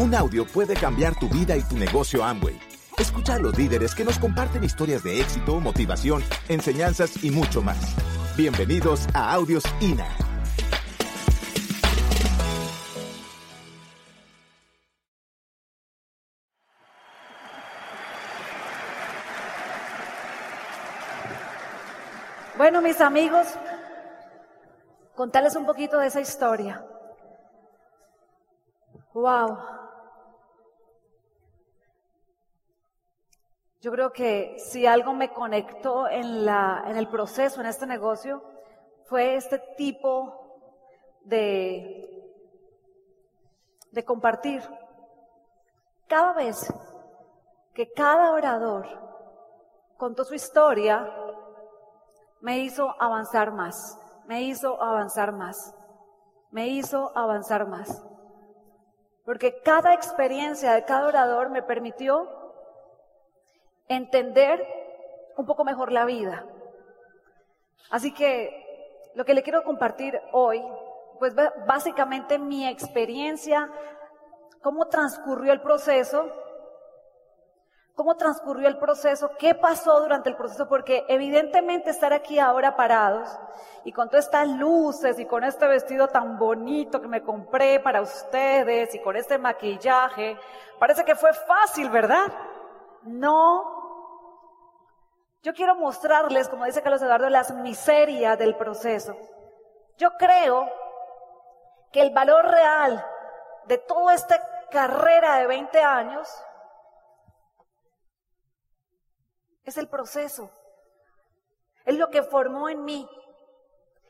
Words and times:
Un 0.00 0.14
audio 0.14 0.46
puede 0.46 0.72
cambiar 0.72 1.14
tu 1.14 1.28
vida 1.28 1.54
y 1.58 1.62
tu 1.62 1.76
negocio 1.76 2.24
Amway. 2.24 2.58
Escucha 2.96 3.34
a 3.34 3.38
los 3.38 3.58
líderes 3.58 3.94
que 3.94 4.02
nos 4.02 4.18
comparten 4.18 4.64
historias 4.64 5.02
de 5.04 5.20
éxito, 5.20 5.60
motivación, 5.60 6.22
enseñanzas 6.48 7.22
y 7.22 7.30
mucho 7.30 7.60
más. 7.60 7.76
Bienvenidos 8.34 9.06
a 9.12 9.30
Audios 9.34 9.62
INA. 9.78 10.06
Bueno, 22.56 22.80
mis 22.80 22.98
amigos, 23.02 23.46
contarles 25.14 25.56
un 25.56 25.66
poquito 25.66 25.98
de 25.98 26.06
esa 26.06 26.22
historia. 26.22 26.82
Wow. 29.12 29.79
Yo 33.80 33.90
creo 33.90 34.12
que 34.12 34.56
si 34.58 34.86
algo 34.86 35.14
me 35.14 35.32
conectó 35.32 36.06
en, 36.06 36.44
la, 36.44 36.84
en 36.86 36.96
el 36.96 37.08
proceso, 37.08 37.60
en 37.60 37.66
este 37.66 37.86
negocio, 37.86 38.42
fue 39.06 39.36
este 39.36 39.58
tipo 39.78 40.60
de, 41.22 42.30
de 43.90 44.04
compartir. 44.04 44.62
Cada 46.06 46.34
vez 46.34 46.70
que 47.72 47.90
cada 47.90 48.32
orador 48.32 48.86
contó 49.96 50.24
su 50.24 50.34
historia, 50.34 51.10
me 52.40 52.58
hizo 52.58 52.94
avanzar 53.00 53.50
más, 53.50 53.98
me 54.26 54.42
hizo 54.42 54.82
avanzar 54.82 55.32
más, 55.32 55.74
me 56.50 56.68
hizo 56.68 57.16
avanzar 57.16 57.66
más. 57.66 58.04
Porque 59.24 59.62
cada 59.62 59.94
experiencia 59.94 60.72
de 60.72 60.84
cada 60.84 61.06
orador 61.06 61.48
me 61.48 61.62
permitió 61.62 62.39
entender 63.90 64.66
un 65.36 65.46
poco 65.46 65.64
mejor 65.64 65.92
la 65.92 66.04
vida. 66.04 66.46
Así 67.90 68.12
que 68.14 69.10
lo 69.14 69.24
que 69.24 69.34
le 69.34 69.42
quiero 69.42 69.64
compartir 69.64 70.20
hoy, 70.32 70.62
pues 71.18 71.34
básicamente 71.66 72.38
mi 72.38 72.66
experiencia, 72.66 73.70
cómo 74.62 74.86
transcurrió 74.86 75.52
el 75.52 75.60
proceso 75.60 76.30
cómo 78.00 78.16
transcurrió 78.16 78.66
el 78.66 78.78
proceso, 78.78 79.32
qué 79.38 79.54
pasó 79.54 80.00
durante 80.00 80.30
el 80.30 80.36
proceso, 80.36 80.66
porque 80.66 81.04
evidentemente 81.06 81.90
estar 81.90 82.14
aquí 82.14 82.38
ahora 82.38 82.74
parados 82.74 83.28
y 83.84 83.92
con 83.92 84.08
todas 84.08 84.24
estas 84.24 84.48
luces 84.48 85.18
y 85.18 85.26
con 85.26 85.44
este 85.44 85.66
vestido 85.66 86.08
tan 86.08 86.38
bonito 86.38 87.02
que 87.02 87.08
me 87.08 87.22
compré 87.22 87.78
para 87.78 88.00
ustedes 88.00 88.94
y 88.94 89.00
con 89.00 89.16
este 89.16 89.36
maquillaje, 89.36 90.38
parece 90.78 91.04
que 91.04 91.14
fue 91.14 91.34
fácil, 91.34 91.90
¿verdad? 91.90 92.32
No. 93.02 93.79
Yo 95.42 95.54
quiero 95.54 95.74
mostrarles, 95.76 96.48
como 96.48 96.64
dice 96.64 96.82
Carlos 96.82 97.02
Eduardo, 97.02 97.28
las 97.30 97.54
miserias 97.54 98.38
del 98.38 98.56
proceso. 98.56 99.16
Yo 99.96 100.10
creo 100.18 100.70
que 101.92 102.02
el 102.02 102.10
valor 102.10 102.46
real 102.46 103.04
de 103.66 103.78
toda 103.78 104.14
esta 104.14 104.40
carrera 104.70 105.36
de 105.38 105.46
20 105.46 105.82
años 105.82 106.28
Es 109.70 109.78
el 109.78 109.86
proceso. 109.86 110.50
Es 111.84 111.96
lo 111.96 112.10
que 112.10 112.24
formó 112.24 112.68
en 112.68 112.84
mí. 112.84 113.08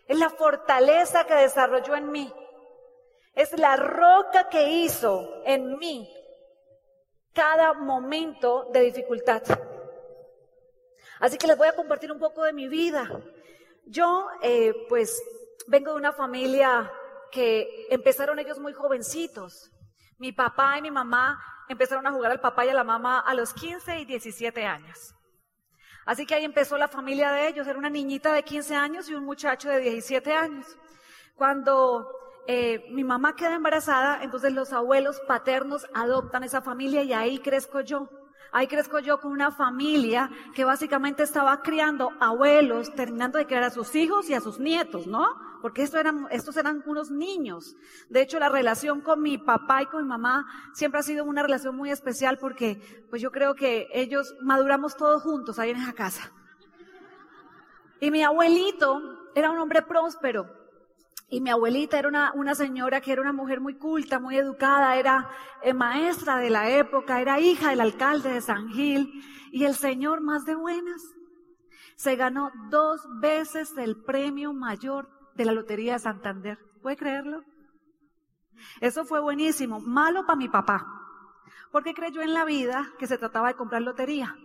Es 0.07 0.19
la 0.19 0.31
fortaleza 0.31 1.25
que 1.25 1.35
desarrolló 1.35 1.97
en 1.97 2.11
mí. 2.11 2.33
Es 3.35 3.53
la 3.59 3.77
roca 3.77 4.49
que 4.49 4.71
hizo 4.71 5.43
en 5.45 5.77
mí 5.77 6.11
cada 7.35 7.75
momento 7.75 8.71
de 8.73 8.81
dificultad. 8.81 9.43
Así 11.21 11.37
que 11.37 11.47
les 11.47 11.57
voy 11.57 11.69
a 11.69 11.77
compartir 11.77 12.11
un 12.11 12.19
poco 12.19 12.43
de 12.45 12.53
mi 12.53 12.67
vida. 12.67 13.09
Yo, 13.85 14.27
eh, 14.43 14.75
pues, 14.89 15.23
vengo 15.67 15.93
de 15.93 15.99
una 15.99 16.13
familia 16.13 16.91
que 17.31 17.87
empezaron 17.91 18.39
ellos 18.39 18.59
muy 18.59 18.73
jovencitos. 18.73 19.71
Mi 20.19 20.33
papá 20.33 20.79
y 20.79 20.83
mi 20.83 20.91
mamá 20.91 21.39
empezaron 21.69 22.07
a 22.07 22.13
jugar 22.13 22.33
al 22.33 22.41
papá 22.41 22.65
y 22.65 22.71
a 22.71 22.75
la 22.75 22.85
mamá 22.85 23.21
a 23.21 23.35
los 23.35 23.53
15 23.53 24.01
y 24.01 24.05
17 24.07 24.65
años. 24.65 25.15
Así 26.07 26.25
que 26.25 26.35
ahí 26.35 26.45
empezó 26.45 26.79
la 26.79 26.89
familia 26.89 27.31
de 27.33 27.49
ellos. 27.49 27.67
Era 27.67 27.79
una 27.79 27.91
niñita 27.91 28.33
de 28.33 28.43
15 28.43 28.75
años 28.75 29.09
y 29.09 29.15
un 29.15 29.25
muchacho 29.25 29.69
de 29.69 29.79
17 29.79 30.33
años. 30.33 30.67
Cuando 31.37 32.11
eh, 32.47 32.87
mi 32.91 33.05
mamá 33.05 33.37
queda 33.37 33.55
embarazada, 33.55 34.23
entonces 34.23 34.53
los 34.53 34.73
abuelos 34.73 35.21
paternos 35.29 35.87
adoptan 35.95 36.45
esa 36.45 36.63
familia 36.63 37.03
y 37.03 37.13
ahí 37.13 37.39
crezco 37.39 37.83
yo. 37.83 38.09
Ahí 38.53 38.67
crezco 38.67 38.99
yo 38.99 39.21
con 39.21 39.33
una 39.33 39.53
familia 39.53 40.31
que 40.55 40.65
básicamente 40.65 41.23
estaba 41.23 41.63
criando 41.63 42.13
abuelos, 42.19 42.93
terminando 42.95 43.39
de 43.39 43.47
criar 43.47 43.63
a 43.63 43.71
sus 43.71 43.95
hijos 43.95 44.29
y 44.29 44.35
a 44.35 44.41
sus 44.41 44.59
nietos, 44.59 45.07
¿no? 45.07 45.27
Porque 45.63 45.83
estos 45.83 46.01
eran, 46.01 46.27
estos 46.31 46.57
eran 46.57 46.83
unos 46.87 47.11
niños. 47.11 47.77
De 48.09 48.23
hecho, 48.23 48.39
la 48.39 48.49
relación 48.49 49.03
con 49.03 49.23
mi 49.23 49.39
papá 49.39 49.83
y 49.83 49.87
con 49.87 50.03
mi 50.03 50.09
mamá 50.09 50.47
siempre 50.73 51.01
ha 51.01 51.03
sido 51.05 51.25
una 51.25 51.43
relación 51.43 51.77
muy 51.77 51.91
especial 51.91 52.39
porque, 52.39 53.07
pues 53.09 53.23
yo 53.23 53.31
creo 53.31 53.55
que 53.55 53.89
ellos 53.93 54.35
maduramos 54.41 54.97
todos 54.97 55.23
juntos 55.23 55.59
ahí 55.59 55.71
en 55.71 55.77
esa 55.77 55.93
casa. 55.93 56.33
Y 58.01 58.11
mi 58.11 58.23
abuelito 58.23 59.31
era 59.35 59.51
un 59.51 59.59
hombre 59.59 59.83
próspero. 59.83 60.60
Y 61.33 61.41
mi 61.41 61.51
abuelita 61.51 61.97
era 61.97 62.09
una, 62.09 62.33
una, 62.35 62.57
señora 62.57 63.01
que 63.01 63.13
era 63.13 63.23
una 63.23 63.33
mujer 63.33 63.61
muy 63.61 63.77
culta, 63.77 64.19
muy 64.19 64.37
educada, 64.37 64.97
era 64.97 65.31
eh, 65.63 65.73
maestra 65.73 66.39
de 66.39 66.51
la 66.51 66.69
época, 66.69 67.21
era 67.21 67.39
hija 67.39 67.71
del 67.71 67.81
alcalde 67.81 68.33
de 68.33 68.41
San 68.41 68.69
Gil 68.71 69.23
y 69.53 69.65
el 69.65 69.77
señor 69.77 70.21
más 70.21 70.45
de 70.45 70.57
buenas. 70.57 71.01
Se 71.95 72.17
ganó 72.17 72.51
dos 72.69 73.07
veces 73.21 73.77
el 73.79 74.03
premio 74.03 74.53
mayor 74.53 75.09
de 75.37 75.45
la 75.45 75.53
Lotería 75.53 75.93
de 75.93 75.99
Santander. 76.01 76.59
¿Puede 76.83 76.97
creerlo? 76.97 77.45
Eso 78.81 79.05
fue 79.05 79.21
buenísimo. 79.21 79.79
Malo 79.81 80.27
para 80.27 80.37
mi 80.37 80.49
papá, 80.49 80.85
porque 81.71 81.95
creyó 81.95 82.23
en 82.23 82.35
la 82.35 82.45
vida 82.45 82.91
que 82.99 83.07
se 83.07 83.19
trataba 83.19 83.49
de 83.49 83.55
comprar 83.55 83.83
lotería. 83.83 84.37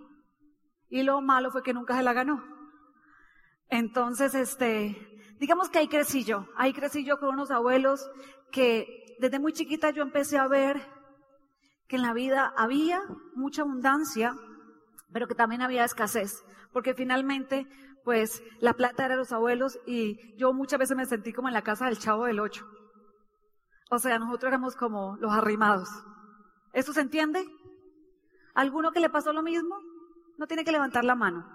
Y 0.89 1.01
lo 1.01 1.19
malo 1.21 1.49
fue 1.49 1.63
que 1.63 1.73
nunca 1.73 1.97
se 1.97 2.03
la 2.03 2.13
ganó. 2.13 2.43
Entonces, 3.69 4.35
este, 4.35 5.14
digamos 5.39 5.69
que 5.69 5.79
ahí 5.79 5.87
crecí 5.87 6.23
yo, 6.23 6.47
ahí 6.55 6.73
crecí 6.73 7.03
yo 7.03 7.19
con 7.19 7.29
unos 7.29 7.51
abuelos 7.51 8.09
que 8.51 9.15
desde 9.19 9.39
muy 9.39 9.53
chiquita 9.53 9.89
yo 9.91 10.03
empecé 10.03 10.37
a 10.37 10.47
ver 10.47 10.81
que 11.87 11.97
en 11.97 12.01
la 12.01 12.13
vida 12.13 12.53
había 12.57 13.01
mucha 13.35 13.61
abundancia, 13.61 14.35
pero 15.11 15.27
que 15.27 15.35
también 15.35 15.61
había 15.61 15.85
escasez, 15.85 16.43
porque 16.71 16.93
finalmente, 16.93 17.67
pues 18.03 18.43
la 18.59 18.73
plata 18.73 19.05
era 19.05 19.15
los 19.15 19.31
abuelos 19.31 19.79
y 19.85 20.35
yo 20.37 20.53
muchas 20.53 20.79
veces 20.79 20.97
me 20.97 21.05
sentí 21.05 21.33
como 21.33 21.47
en 21.47 21.53
la 21.53 21.63
casa 21.63 21.85
del 21.85 21.99
chavo 21.99 22.25
del 22.25 22.39
ocho. 22.39 22.65
O 23.91 23.99
sea, 23.99 24.17
nosotros 24.17 24.49
éramos 24.49 24.75
como 24.75 25.15
los 25.17 25.31
arrimados. 25.31 25.89
¿Eso 26.73 26.91
se 26.91 27.01
entiende? 27.01 27.45
¿Alguno 28.55 28.91
que 28.91 28.99
le 28.99 29.09
pasó 29.09 29.31
lo 29.31 29.43
mismo? 29.43 29.77
No 30.37 30.47
tiene 30.47 30.65
que 30.65 30.71
levantar 30.71 31.03
la 31.05 31.15
mano. 31.15 31.45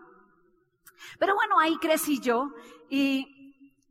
Pero 1.19 1.35
bueno, 1.35 1.59
ahí 1.59 1.77
crecí 1.79 2.21
yo 2.21 2.51
y 2.89 3.40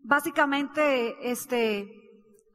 básicamente, 0.03 1.31
este, 1.31 1.99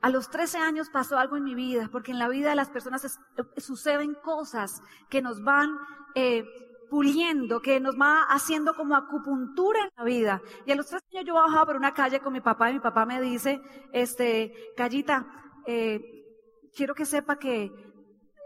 a 0.00 0.10
los 0.10 0.28
13 0.30 0.58
años 0.58 0.90
pasó 0.90 1.18
algo 1.18 1.36
en 1.36 1.44
mi 1.44 1.54
vida, 1.54 1.88
porque 1.90 2.12
en 2.12 2.18
la 2.18 2.28
vida 2.28 2.50
de 2.50 2.56
las 2.56 2.70
personas 2.70 3.18
suceden 3.56 4.14
cosas 4.22 4.82
que 5.08 5.22
nos 5.22 5.42
van 5.42 5.76
eh, 6.14 6.44
puliendo, 6.90 7.60
que 7.60 7.80
nos 7.80 7.98
va 7.98 8.22
haciendo 8.28 8.74
como 8.74 8.96
acupuntura 8.96 9.80
en 9.80 9.90
la 9.96 10.04
vida. 10.04 10.42
Y 10.66 10.72
a 10.72 10.74
los 10.74 10.86
13 10.88 11.06
años 11.12 11.26
yo 11.26 11.34
bajaba 11.34 11.66
por 11.66 11.76
una 11.76 11.94
calle 11.94 12.20
con 12.20 12.32
mi 12.32 12.40
papá 12.40 12.70
y 12.70 12.74
mi 12.74 12.80
papá 12.80 13.06
me 13.06 13.20
dice, 13.20 13.60
este, 13.92 14.52
Callita, 14.76 15.26
eh, 15.66 16.00
quiero 16.74 16.94
que 16.94 17.06
sepa 17.06 17.38
que 17.38 17.72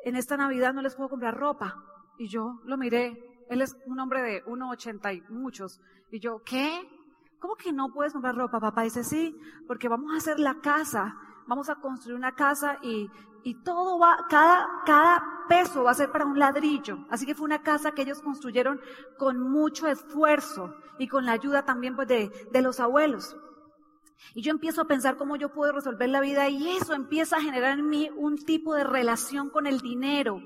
en 0.05 0.17
esta 0.17 0.37
Navidad 0.37 0.73
no 0.73 0.83
les 0.83 0.95
puedo 0.95 1.11
comprar 1.11 1.37
ropa. 1.37 1.85
Y 2.19 2.29
yo 2.29 2.61
lo 2.65 2.77
miré, 2.77 3.45
él 3.49 3.63
es 3.63 3.77
un 3.87 3.99
hombre 4.01 4.23
de 4.23 4.45
1,80 4.45 5.15
y 5.17 5.33
muchos. 5.33 5.81
Y 6.11 6.21
yo, 6.21 6.41
¿qué? 6.45 6.89
¿Cómo 7.39 7.55
que 7.55 7.73
no 7.73 7.93
puedes 7.93 8.13
comprar 8.13 8.35
ropa? 8.35 8.59
Papá 8.61 8.83
dice, 8.83 9.05
sí, 9.05 9.39
porque 9.67 9.89
vamos 9.89 10.13
a 10.13 10.17
hacer 10.17 10.41
la 10.41 10.61
casa, 10.61 11.17
vamos 11.47 11.69
a 11.71 11.77
construir 11.77 12.17
una 12.17 12.35
casa 12.35 12.79
y, 12.83 13.09
y 13.45 13.63
todo 13.63 13.99
va, 13.99 14.27
cada, 14.29 14.67
cada 14.85 15.23
peso 15.49 15.85
va 15.85 15.93
a 15.93 15.95
ser 15.95 16.11
para 16.11 16.27
un 16.27 16.39
ladrillo. 16.39 17.07
Así 17.11 17.27
que 17.27 17.37
fue 17.37 17.45
una 17.45 17.63
casa 17.63 17.93
que 17.93 18.03
ellos 18.03 18.21
construyeron 18.23 18.81
con 19.17 19.39
mucho 19.39 19.87
esfuerzo 19.87 20.75
y 20.99 21.07
con 21.07 21.27
la 21.27 21.33
ayuda 21.33 21.65
también 21.65 21.95
pues, 21.95 22.09
de, 22.09 22.31
de 22.51 22.63
los 22.63 22.81
abuelos. 22.81 23.37
Y 24.35 24.43
yo 24.43 24.51
empiezo 24.51 24.81
a 24.81 24.89
pensar 24.89 25.17
cómo 25.17 25.37
yo 25.37 25.53
puedo 25.53 25.73
resolver 25.73 26.09
la 26.09 26.21
vida 26.21 26.49
y 26.49 26.77
eso 26.77 26.93
empieza 26.93 27.37
a 27.37 27.41
generar 27.41 27.79
en 27.79 27.89
mí 27.89 28.11
un 28.17 28.37
tipo 28.37 28.75
de 28.75 28.83
relación 28.83 29.49
con 29.49 29.69
el 29.69 29.79
dinero 29.81 30.43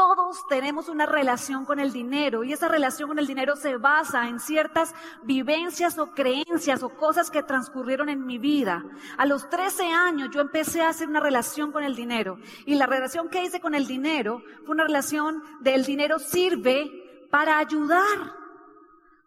Todos 0.00 0.46
tenemos 0.48 0.88
una 0.88 1.04
relación 1.04 1.66
con 1.66 1.78
el 1.78 1.92
dinero 1.92 2.42
y 2.42 2.54
esa 2.54 2.68
relación 2.68 3.10
con 3.10 3.18
el 3.18 3.26
dinero 3.26 3.54
se 3.54 3.76
basa 3.76 4.28
en 4.28 4.40
ciertas 4.40 4.94
vivencias 5.24 5.98
o 5.98 6.12
creencias 6.12 6.82
o 6.82 6.88
cosas 6.88 7.30
que 7.30 7.42
transcurrieron 7.42 8.08
en 8.08 8.24
mi 8.24 8.38
vida. 8.38 8.82
A 9.18 9.26
los 9.26 9.50
13 9.50 9.92
años 9.92 10.30
yo 10.32 10.40
empecé 10.40 10.80
a 10.80 10.88
hacer 10.88 11.06
una 11.06 11.20
relación 11.20 11.70
con 11.70 11.84
el 11.84 11.94
dinero 11.94 12.38
y 12.64 12.76
la 12.76 12.86
relación 12.86 13.28
que 13.28 13.44
hice 13.44 13.60
con 13.60 13.74
el 13.74 13.86
dinero 13.86 14.42
fue 14.64 14.70
una 14.70 14.84
relación 14.84 15.42
del 15.60 15.84
dinero 15.84 16.18
sirve 16.18 17.28
para 17.30 17.58
ayudar. 17.58 18.32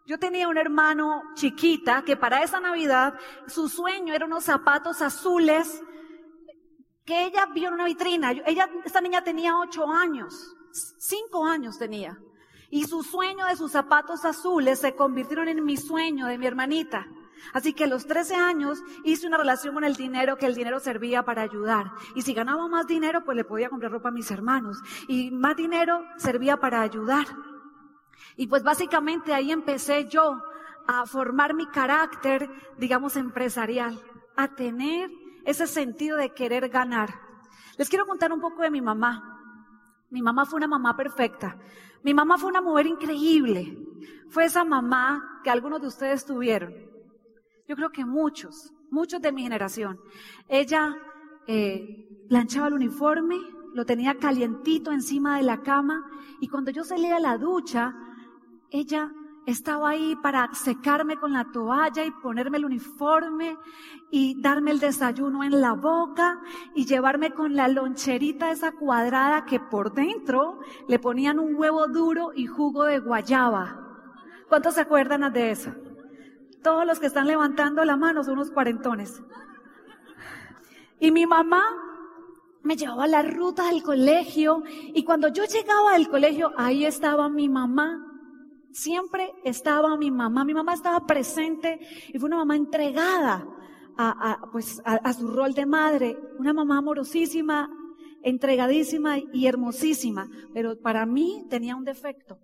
Yo 0.06 0.18
tenía 0.18 0.48
un 0.48 0.58
hermano 0.58 1.22
chiquita 1.34 2.02
que 2.02 2.16
para 2.16 2.42
esa 2.42 2.58
Navidad 2.58 3.14
su 3.46 3.68
sueño 3.68 4.12
era 4.12 4.26
unos 4.26 4.42
zapatos 4.42 5.02
azules 5.02 5.80
que 7.04 7.26
ella 7.26 7.46
vio 7.46 7.68
en 7.68 7.74
una 7.74 7.84
vitrina. 7.84 8.32
Ella, 8.32 8.68
esta 8.84 9.00
niña 9.00 9.22
tenía 9.22 9.56
ocho 9.56 9.88
años 9.88 10.56
cinco 10.98 11.46
años 11.46 11.78
tenía. 11.78 12.18
Y 12.70 12.84
su 12.84 13.02
sueño 13.02 13.46
de 13.46 13.56
sus 13.56 13.72
zapatos 13.72 14.24
azules 14.24 14.80
se 14.80 14.94
convirtieron 14.94 15.48
en 15.48 15.64
mi 15.64 15.76
sueño 15.76 16.26
de 16.26 16.38
mi 16.38 16.46
hermanita. 16.46 17.06
Así 17.52 17.72
que 17.72 17.84
a 17.84 17.86
los 17.86 18.06
13 18.06 18.36
años 18.36 18.82
hice 19.04 19.26
una 19.26 19.36
relación 19.36 19.74
con 19.74 19.84
el 19.84 19.94
dinero, 19.94 20.36
que 20.36 20.46
el 20.46 20.54
dinero 20.54 20.80
servía 20.80 21.24
para 21.24 21.42
ayudar. 21.42 21.92
Y 22.14 22.22
si 22.22 22.34
ganaba 22.34 22.66
más 22.68 22.86
dinero, 22.86 23.24
pues 23.24 23.36
le 23.36 23.44
podía 23.44 23.68
comprar 23.68 23.92
ropa 23.92 24.08
a 24.08 24.12
mis 24.12 24.30
hermanos. 24.30 24.78
Y 25.08 25.30
más 25.30 25.56
dinero 25.56 26.04
servía 26.16 26.56
para 26.56 26.80
ayudar. 26.80 27.26
Y 28.36 28.46
pues 28.46 28.62
básicamente 28.62 29.34
ahí 29.34 29.52
empecé 29.52 30.08
yo 30.08 30.42
a 30.86 31.06
formar 31.06 31.54
mi 31.54 31.66
carácter, 31.66 32.50
digamos, 32.78 33.16
empresarial, 33.16 34.00
a 34.36 34.54
tener 34.54 35.10
ese 35.44 35.66
sentido 35.66 36.16
de 36.16 36.30
querer 36.30 36.68
ganar. 36.68 37.20
Les 37.76 37.88
quiero 37.88 38.06
contar 38.06 38.32
un 38.32 38.40
poco 38.40 38.62
de 38.62 38.70
mi 38.70 38.80
mamá. 38.80 39.43
Mi 40.14 40.22
mamá 40.22 40.46
fue 40.46 40.58
una 40.58 40.68
mamá 40.68 40.96
perfecta. 40.96 41.58
Mi 42.04 42.14
mamá 42.14 42.38
fue 42.38 42.48
una 42.48 42.60
mujer 42.60 42.86
increíble. 42.86 43.76
Fue 44.28 44.44
esa 44.44 44.64
mamá 44.64 45.40
que 45.42 45.50
algunos 45.50 45.80
de 45.80 45.88
ustedes 45.88 46.24
tuvieron. 46.24 46.72
Yo 47.66 47.74
creo 47.74 47.90
que 47.90 48.04
muchos, 48.04 48.72
muchos 48.92 49.20
de 49.20 49.32
mi 49.32 49.42
generación. 49.42 49.98
Ella 50.46 50.94
eh, 51.48 52.06
planchaba 52.28 52.68
el 52.68 52.74
uniforme, 52.74 53.40
lo 53.74 53.84
tenía 53.84 54.14
calientito 54.14 54.92
encima 54.92 55.36
de 55.38 55.42
la 55.42 55.62
cama 55.62 56.08
y 56.40 56.46
cuando 56.46 56.70
yo 56.70 56.84
salía 56.84 57.16
a 57.16 57.20
la 57.20 57.36
ducha, 57.36 57.92
ella 58.70 59.12
estaba 59.46 59.90
ahí 59.90 60.16
para 60.16 60.52
secarme 60.54 61.16
con 61.16 61.32
la 61.32 61.44
toalla 61.52 62.04
y 62.04 62.10
ponerme 62.10 62.58
el 62.58 62.64
uniforme 62.64 63.58
y 64.10 64.40
darme 64.40 64.70
el 64.70 64.80
desayuno 64.80 65.44
en 65.44 65.60
la 65.60 65.72
boca 65.72 66.40
y 66.74 66.86
llevarme 66.86 67.32
con 67.32 67.54
la 67.54 67.68
loncherita 67.68 68.50
esa 68.50 68.72
cuadrada 68.72 69.44
que 69.44 69.60
por 69.60 69.92
dentro 69.92 70.60
le 70.88 70.98
ponían 70.98 71.38
un 71.38 71.54
huevo 71.54 71.86
duro 71.88 72.32
y 72.34 72.46
jugo 72.46 72.84
de 72.84 73.00
guayaba. 73.00 73.80
¿Cuántos 74.48 74.74
se 74.74 74.80
acuerdan 74.80 75.30
de 75.32 75.50
eso? 75.50 75.72
Todos 76.62 76.86
los 76.86 76.98
que 76.98 77.06
están 77.06 77.26
levantando 77.26 77.84
la 77.84 77.96
mano 77.96 78.24
son 78.24 78.34
unos 78.34 78.50
cuarentones. 78.50 79.22
Y 81.00 81.10
mi 81.10 81.26
mamá 81.26 81.62
me 82.62 82.76
llevaba 82.76 83.04
a 83.04 83.08
la 83.08 83.22
ruta 83.22 83.66
del 83.66 83.82
colegio 83.82 84.62
y 84.66 85.04
cuando 85.04 85.28
yo 85.28 85.44
llegaba 85.44 85.94
al 85.94 86.08
colegio, 86.08 86.52
ahí 86.56 86.86
estaba 86.86 87.28
mi 87.28 87.50
mamá 87.50 88.13
Siempre 88.74 89.32
estaba 89.44 89.96
mi 89.96 90.10
mamá, 90.10 90.44
mi 90.44 90.52
mamá 90.52 90.74
estaba 90.74 91.06
presente 91.06 91.78
y 92.08 92.18
fue 92.18 92.26
una 92.26 92.38
mamá 92.38 92.56
entregada 92.56 93.46
a, 93.96 94.48
pues, 94.50 94.82
a, 94.84 95.12
su 95.12 95.28
rol 95.28 95.54
de 95.54 95.64
madre, 95.64 96.18
una 96.40 96.52
mamá 96.52 96.78
amorosísima, 96.78 97.70
entregadísima 98.24 99.18
y 99.32 99.46
hermosísima, 99.46 100.28
pero 100.52 100.76
para 100.80 101.06
mí 101.06 101.46
tenía 101.48 101.76
un 101.76 101.84
defecto 101.84 102.40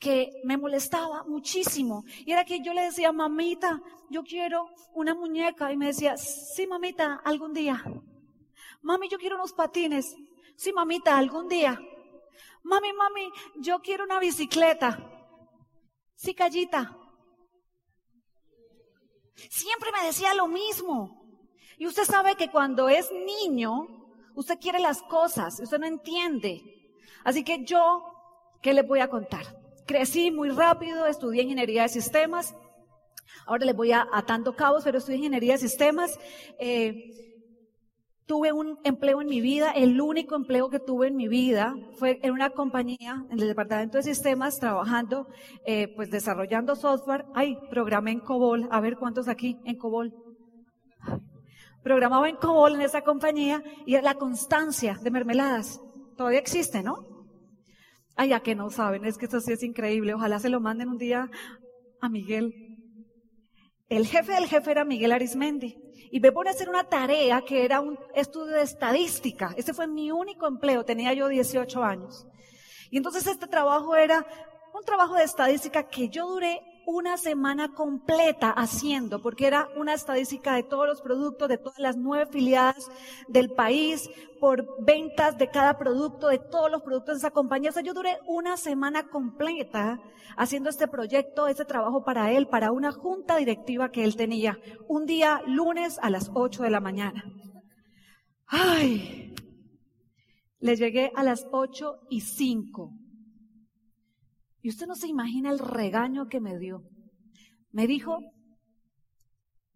que 0.00 0.32
me 0.42 0.56
molestaba 0.56 1.22
muchísimo. 1.22 2.02
Y 2.24 2.32
era 2.32 2.44
que 2.44 2.60
yo 2.60 2.74
le 2.74 2.82
decía, 2.82 3.12
mamita, 3.12 3.80
yo 4.10 4.24
quiero 4.24 4.66
una 4.92 5.14
muñeca. 5.14 5.72
Y 5.72 5.76
me 5.76 5.86
decía, 5.86 6.16
sí, 6.16 6.66
mamita, 6.66 7.20
algún 7.24 7.52
día. 7.52 7.80
Mami, 8.82 9.08
yo 9.08 9.18
quiero 9.18 9.36
unos 9.36 9.52
patines. 9.52 10.16
Sí, 10.56 10.72
mamita, 10.72 11.16
algún 11.16 11.46
día. 11.46 11.80
Mami, 12.66 12.92
mami, 12.92 13.30
yo 13.60 13.78
quiero 13.78 14.02
una 14.02 14.18
bicicleta. 14.18 14.98
Sí, 16.16 16.34
callita. 16.34 16.98
Siempre 19.48 19.92
me 19.92 20.04
decía 20.04 20.34
lo 20.34 20.48
mismo. 20.48 21.44
Y 21.78 21.86
usted 21.86 22.02
sabe 22.02 22.34
que 22.34 22.50
cuando 22.50 22.88
es 22.88 23.08
niño, 23.12 23.86
usted 24.34 24.58
quiere 24.58 24.80
las 24.80 25.00
cosas, 25.02 25.60
usted 25.60 25.78
no 25.78 25.86
entiende. 25.86 26.60
Así 27.22 27.44
que 27.44 27.64
yo, 27.64 28.02
¿qué 28.62 28.74
le 28.74 28.82
voy 28.82 28.98
a 28.98 29.08
contar? 29.08 29.44
Crecí 29.86 30.32
muy 30.32 30.50
rápido, 30.50 31.06
estudié 31.06 31.42
ingeniería 31.44 31.82
de 31.82 31.88
sistemas. 31.88 32.56
Ahora 33.46 33.64
les 33.64 33.76
voy 33.76 33.92
a 33.92 34.08
atando 34.12 34.56
cabos, 34.56 34.82
pero 34.82 34.98
estudié 34.98 35.18
ingeniería 35.18 35.52
de 35.52 35.58
sistemas. 35.58 36.18
Eh, 36.58 37.35
Tuve 38.26 38.52
un 38.52 38.76
empleo 38.82 39.20
en 39.20 39.28
mi 39.28 39.40
vida, 39.40 39.70
el 39.70 40.00
único 40.00 40.34
empleo 40.34 40.68
que 40.68 40.80
tuve 40.80 41.06
en 41.06 41.16
mi 41.16 41.28
vida 41.28 41.76
fue 41.96 42.18
en 42.24 42.32
una 42.32 42.50
compañía, 42.50 43.24
en 43.30 43.38
el 43.38 43.46
departamento 43.46 43.98
de 43.98 44.02
sistemas, 44.02 44.58
trabajando, 44.58 45.28
eh, 45.64 45.92
pues 45.94 46.10
desarrollando 46.10 46.74
software. 46.74 47.24
Ay, 47.34 47.56
programé 47.70 48.10
en 48.10 48.18
COBOL, 48.18 48.66
a 48.72 48.80
ver 48.80 48.96
cuántos 48.96 49.28
aquí 49.28 49.60
en 49.64 49.76
COBOL. 49.78 50.12
Programaba 51.84 52.28
en 52.28 52.34
COBOL 52.34 52.74
en 52.74 52.80
esa 52.80 53.02
compañía 53.02 53.62
y 53.86 53.96
la 54.00 54.14
constancia 54.14 54.98
de 55.00 55.10
mermeladas. 55.12 55.80
Todavía 56.16 56.40
existe, 56.40 56.82
¿no? 56.82 57.06
Ay, 58.16 58.30
ya 58.30 58.40
que 58.40 58.56
no 58.56 58.70
saben, 58.70 59.04
es 59.04 59.18
que 59.18 59.26
esto 59.26 59.40
sí 59.40 59.52
es 59.52 59.62
increíble. 59.62 60.14
Ojalá 60.14 60.40
se 60.40 60.48
lo 60.48 60.58
manden 60.58 60.88
un 60.88 60.98
día 60.98 61.30
a 62.00 62.08
Miguel. 62.08 62.52
El 63.88 64.04
jefe 64.04 64.32
del 64.32 64.46
jefe 64.46 64.72
era 64.72 64.84
Miguel 64.84 65.12
Arismendi 65.12 65.85
y 66.10 66.20
me 66.20 66.32
pone 66.32 66.50
a 66.50 66.52
hacer 66.52 66.68
una 66.68 66.84
tarea 66.84 67.42
que 67.42 67.64
era 67.64 67.80
un 67.80 67.98
estudio 68.14 68.54
de 68.54 68.62
estadística. 68.62 69.54
Ese 69.56 69.74
fue 69.74 69.86
mi 69.86 70.10
único 70.10 70.46
empleo, 70.46 70.84
tenía 70.84 71.12
yo 71.12 71.28
18 71.28 71.82
años. 71.82 72.26
Y 72.90 72.96
entonces 72.96 73.26
este 73.26 73.46
trabajo 73.46 73.96
era 73.96 74.26
un 74.74 74.84
trabajo 74.84 75.14
de 75.14 75.24
estadística 75.24 75.88
que 75.88 76.08
yo 76.08 76.28
duré 76.28 76.62
una 76.86 77.16
semana 77.16 77.74
completa 77.74 78.50
haciendo, 78.50 79.20
porque 79.20 79.46
era 79.46 79.68
una 79.76 79.92
estadística 79.92 80.54
de 80.54 80.62
todos 80.62 80.86
los 80.86 81.02
productos, 81.02 81.48
de 81.48 81.58
todas 81.58 81.78
las 81.80 81.96
nueve 81.96 82.30
filiadas 82.30 82.88
del 83.28 83.50
país, 83.50 84.08
por 84.40 84.66
ventas 84.84 85.36
de 85.36 85.50
cada 85.50 85.78
producto, 85.78 86.28
de 86.28 86.38
todos 86.38 86.70
los 86.70 86.82
productos 86.82 87.16
de 87.16 87.18
esa 87.18 87.32
compañía. 87.32 87.70
O 87.70 87.72
sea, 87.72 87.82
yo 87.82 87.92
duré 87.92 88.18
una 88.26 88.56
semana 88.56 89.08
completa 89.08 90.00
haciendo 90.36 90.70
este 90.70 90.86
proyecto, 90.86 91.48
este 91.48 91.64
trabajo 91.64 92.04
para 92.04 92.30
él, 92.30 92.46
para 92.46 92.70
una 92.70 92.92
junta 92.92 93.36
directiva 93.36 93.90
que 93.90 94.04
él 94.04 94.14
tenía, 94.14 94.58
un 94.88 95.06
día 95.06 95.42
lunes 95.46 95.98
a 96.00 96.10
las 96.10 96.30
ocho 96.34 96.62
de 96.62 96.70
la 96.70 96.80
mañana. 96.80 97.24
Ay, 98.46 99.34
le 100.60 100.76
llegué 100.76 101.10
a 101.16 101.24
las 101.24 101.46
ocho 101.50 101.98
y 102.08 102.20
cinco 102.20 102.92
y 104.66 104.68
usted 104.68 104.88
no 104.88 104.96
se 104.96 105.06
imagina 105.06 105.52
el 105.52 105.60
regaño 105.60 106.26
que 106.26 106.40
me 106.40 106.58
dio. 106.58 106.82
Me 107.70 107.86
dijo, 107.86 108.18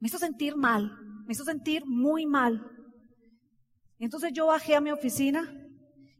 me 0.00 0.08
hizo 0.08 0.18
sentir 0.18 0.56
mal, 0.56 0.90
me 1.26 1.32
hizo 1.32 1.44
sentir 1.44 1.84
muy 1.86 2.26
mal. 2.26 2.68
Entonces 4.00 4.32
yo 4.32 4.46
bajé 4.46 4.74
a 4.74 4.80
mi 4.80 4.90
oficina 4.90 5.48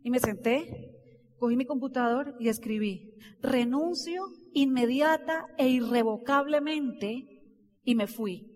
y 0.05 0.11
me 0.11 0.21
senté, 0.21 0.95
cogí 1.37 1.57
mi 1.57 1.67
computador 1.67 2.37
y 2.39 2.49
escribí, 2.49 3.13
renuncio 3.43 4.23
inmediata 4.55 5.47
e 5.59 5.69
irrevocablemente 5.69 7.43
y 7.83 7.97
me 7.97 8.07
fui. 8.07 8.55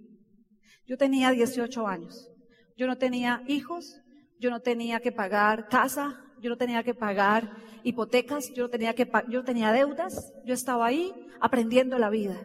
Yo 0.86 0.96
tenía 0.96 1.32
18 1.32 1.88
años. 1.88 2.30
Yo 2.76 2.86
no 2.86 2.98
tenía 2.98 3.42
hijos, 3.48 4.00
yo 4.38 4.50
no 4.50 4.60
tenía 4.60 5.00
que 5.00 5.10
pagar 5.10 5.66
casa, 5.66 6.23
yo 6.44 6.50
no 6.50 6.58
tenía 6.58 6.82
que 6.82 6.92
pagar 6.92 7.56
hipotecas, 7.84 8.52
yo 8.52 8.64
no 8.64 8.68
tenía 8.68 8.94
que 8.94 9.10
yo 9.30 9.42
tenía 9.44 9.72
deudas, 9.72 10.30
yo 10.44 10.52
estaba 10.52 10.84
ahí 10.84 11.10
aprendiendo 11.40 11.98
la 11.98 12.10
vida. 12.10 12.38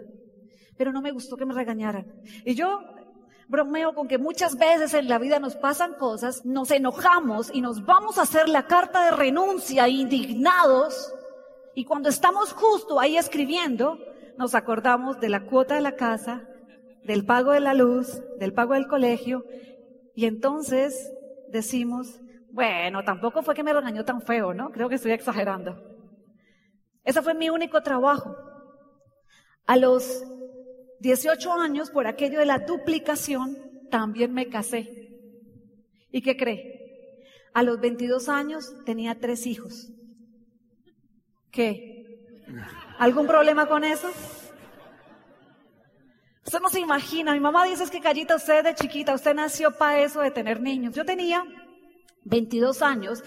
Pero 0.78 0.94
no 0.94 1.02
me 1.02 1.12
gustó 1.12 1.36
que 1.36 1.46
me 1.46 1.54
regañaran. 1.54 2.10
Y 2.46 2.56
yo 2.56 2.80
bromeo 3.50 3.94
con 3.94 4.08
que 4.08 4.18
muchas 4.18 4.56
veces 4.58 4.94
en 4.94 5.10
la 5.10 5.20
vida 5.20 5.40
nos 5.40 5.58
pasan 5.58 5.96
cosas, 5.96 6.46
nos 6.46 6.72
enojamos 6.72 7.52
y 7.54 7.60
nos 7.60 7.86
vamos 7.86 8.18
a 8.18 8.22
hacer 8.22 8.48
la 8.48 8.68
carta 8.68 9.04
de 9.04 9.12
renuncia 9.12 9.90
indignados 9.90 11.14
y 11.76 11.84
cuando 11.84 12.08
estamos 12.08 12.54
justo 12.54 13.02
ahí 13.02 13.18
escribiendo, 13.18 13.98
nos 14.38 14.56
acordamos 14.56 15.20
de 15.20 15.28
la 15.28 15.44
cuota 15.46 15.76
de 15.76 15.82
la 15.82 15.98
casa, 15.98 16.48
del 17.04 17.26
pago 17.26 17.52
de 17.52 17.60
la 17.60 17.74
luz, 17.74 18.22
del 18.40 18.54
pago 18.54 18.76
del 18.76 18.88
colegio 18.88 19.44
y 20.16 20.24
entonces 20.24 21.12
decimos, 21.50 22.22
bueno, 22.60 23.06
tampoco 23.06 23.42
fue 23.42 23.56
que 23.56 23.64
me 23.64 23.72
regañó 23.72 24.04
tan 24.04 24.22
feo, 24.22 24.54
¿no? 24.54 24.70
Creo 24.70 24.90
que 24.90 24.96
estoy 24.96 25.14
exagerando. 25.14 25.82
Ese 27.06 27.22
fue 27.22 27.34
mi 27.34 27.50
único 27.50 27.82
trabajo. 27.82 28.36
A 29.66 29.78
los 29.78 30.26
18 31.00 31.54
años, 31.54 31.90
por 31.90 32.06
aquello 32.06 32.38
de 32.38 32.46
la 32.46 32.60
duplicación, 32.60 33.56
también 33.90 34.34
me 34.34 34.50
casé. 34.50 35.10
¿Y 36.12 36.22
qué 36.22 36.36
cree? 36.36 37.24
A 37.54 37.64
los 37.64 37.80
22 37.80 38.28
años 38.28 38.76
tenía 38.84 39.18
tres 39.18 39.48
hijos. 39.48 39.94
¿Qué? 41.52 42.44
¿Algún 42.98 43.26
problema 43.26 43.68
con 43.68 43.86
eso? 43.86 44.10
Usted 46.46 46.60
no 46.60 46.68
se 46.68 46.82
imagina, 46.82 47.32
mi 47.32 47.40
mamá 47.40 47.64
dice 47.64 47.86
es 47.86 47.90
que 47.90 48.02
Callita, 48.02 48.36
usted 48.36 48.66
de 48.66 48.76
chiquita, 48.76 49.14
usted 49.14 49.34
nació 49.34 49.72
para 49.78 50.02
eso 50.02 50.20
de 50.20 50.32
tener 50.32 50.60
niños. 50.60 50.94
Yo 50.94 51.06
tenía 51.06 51.46
22 52.30 52.82
años, 52.82 53.24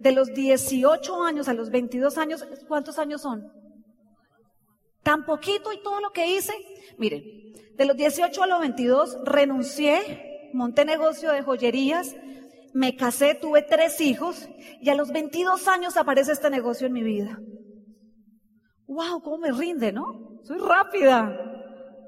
de 0.00 0.12
los 0.12 0.32
18 0.32 1.22
años 1.22 1.48
a 1.48 1.54
los 1.54 1.70
22 1.70 2.18
años, 2.18 2.44
¿cuántos 2.66 2.98
años 2.98 3.22
son? 3.22 3.52
Tan 5.02 5.24
poquito 5.24 5.72
y 5.72 5.82
todo 5.82 6.00
lo 6.00 6.10
que 6.10 6.36
hice. 6.36 6.52
Miren, 6.98 7.22
de 7.76 7.84
los 7.84 7.96
18 7.96 8.42
a 8.42 8.46
los 8.46 8.60
22 8.60 9.18
renuncié, 9.24 10.50
monté 10.52 10.84
negocio 10.84 11.32
de 11.32 11.42
joyerías, 11.42 12.14
me 12.74 12.96
casé, 12.96 13.34
tuve 13.34 13.62
tres 13.62 14.00
hijos 14.00 14.48
y 14.80 14.90
a 14.90 14.94
los 14.94 15.10
22 15.10 15.66
años 15.68 15.96
aparece 15.96 16.32
este 16.32 16.50
negocio 16.50 16.86
en 16.86 16.92
mi 16.92 17.02
vida. 17.02 17.40
¡Wow! 18.86 19.22
¿Cómo 19.22 19.38
me 19.38 19.52
rinde, 19.52 19.92
no? 19.92 20.40
Soy 20.44 20.58
rápida. 20.58 21.36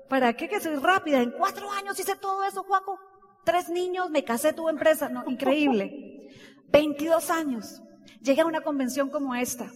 ¿Para 0.09 0.32
qué 0.35 0.49
que 0.49 0.61
soy 0.61 0.76
rápida? 0.76 1.20
En 1.20 1.30
cuatro 1.30 1.70
años 1.70 1.99
hice 1.99 2.16
todo 2.16 2.44
eso, 2.44 2.62
Juaco. 2.62 2.99
Tres 3.44 3.68
niños, 3.68 4.11
me 4.11 4.25
casé, 4.25 4.52
tuve 4.52 4.70
empresa. 4.70 5.09
No, 5.09 5.25
increíble. 5.26 6.11
22 6.71 7.31
años. 7.31 7.83
Llegué 8.21 8.43
a 8.43 8.47
una 8.47 8.61
convención 8.61 9.11
como 9.11 9.35
esta. 9.35 9.71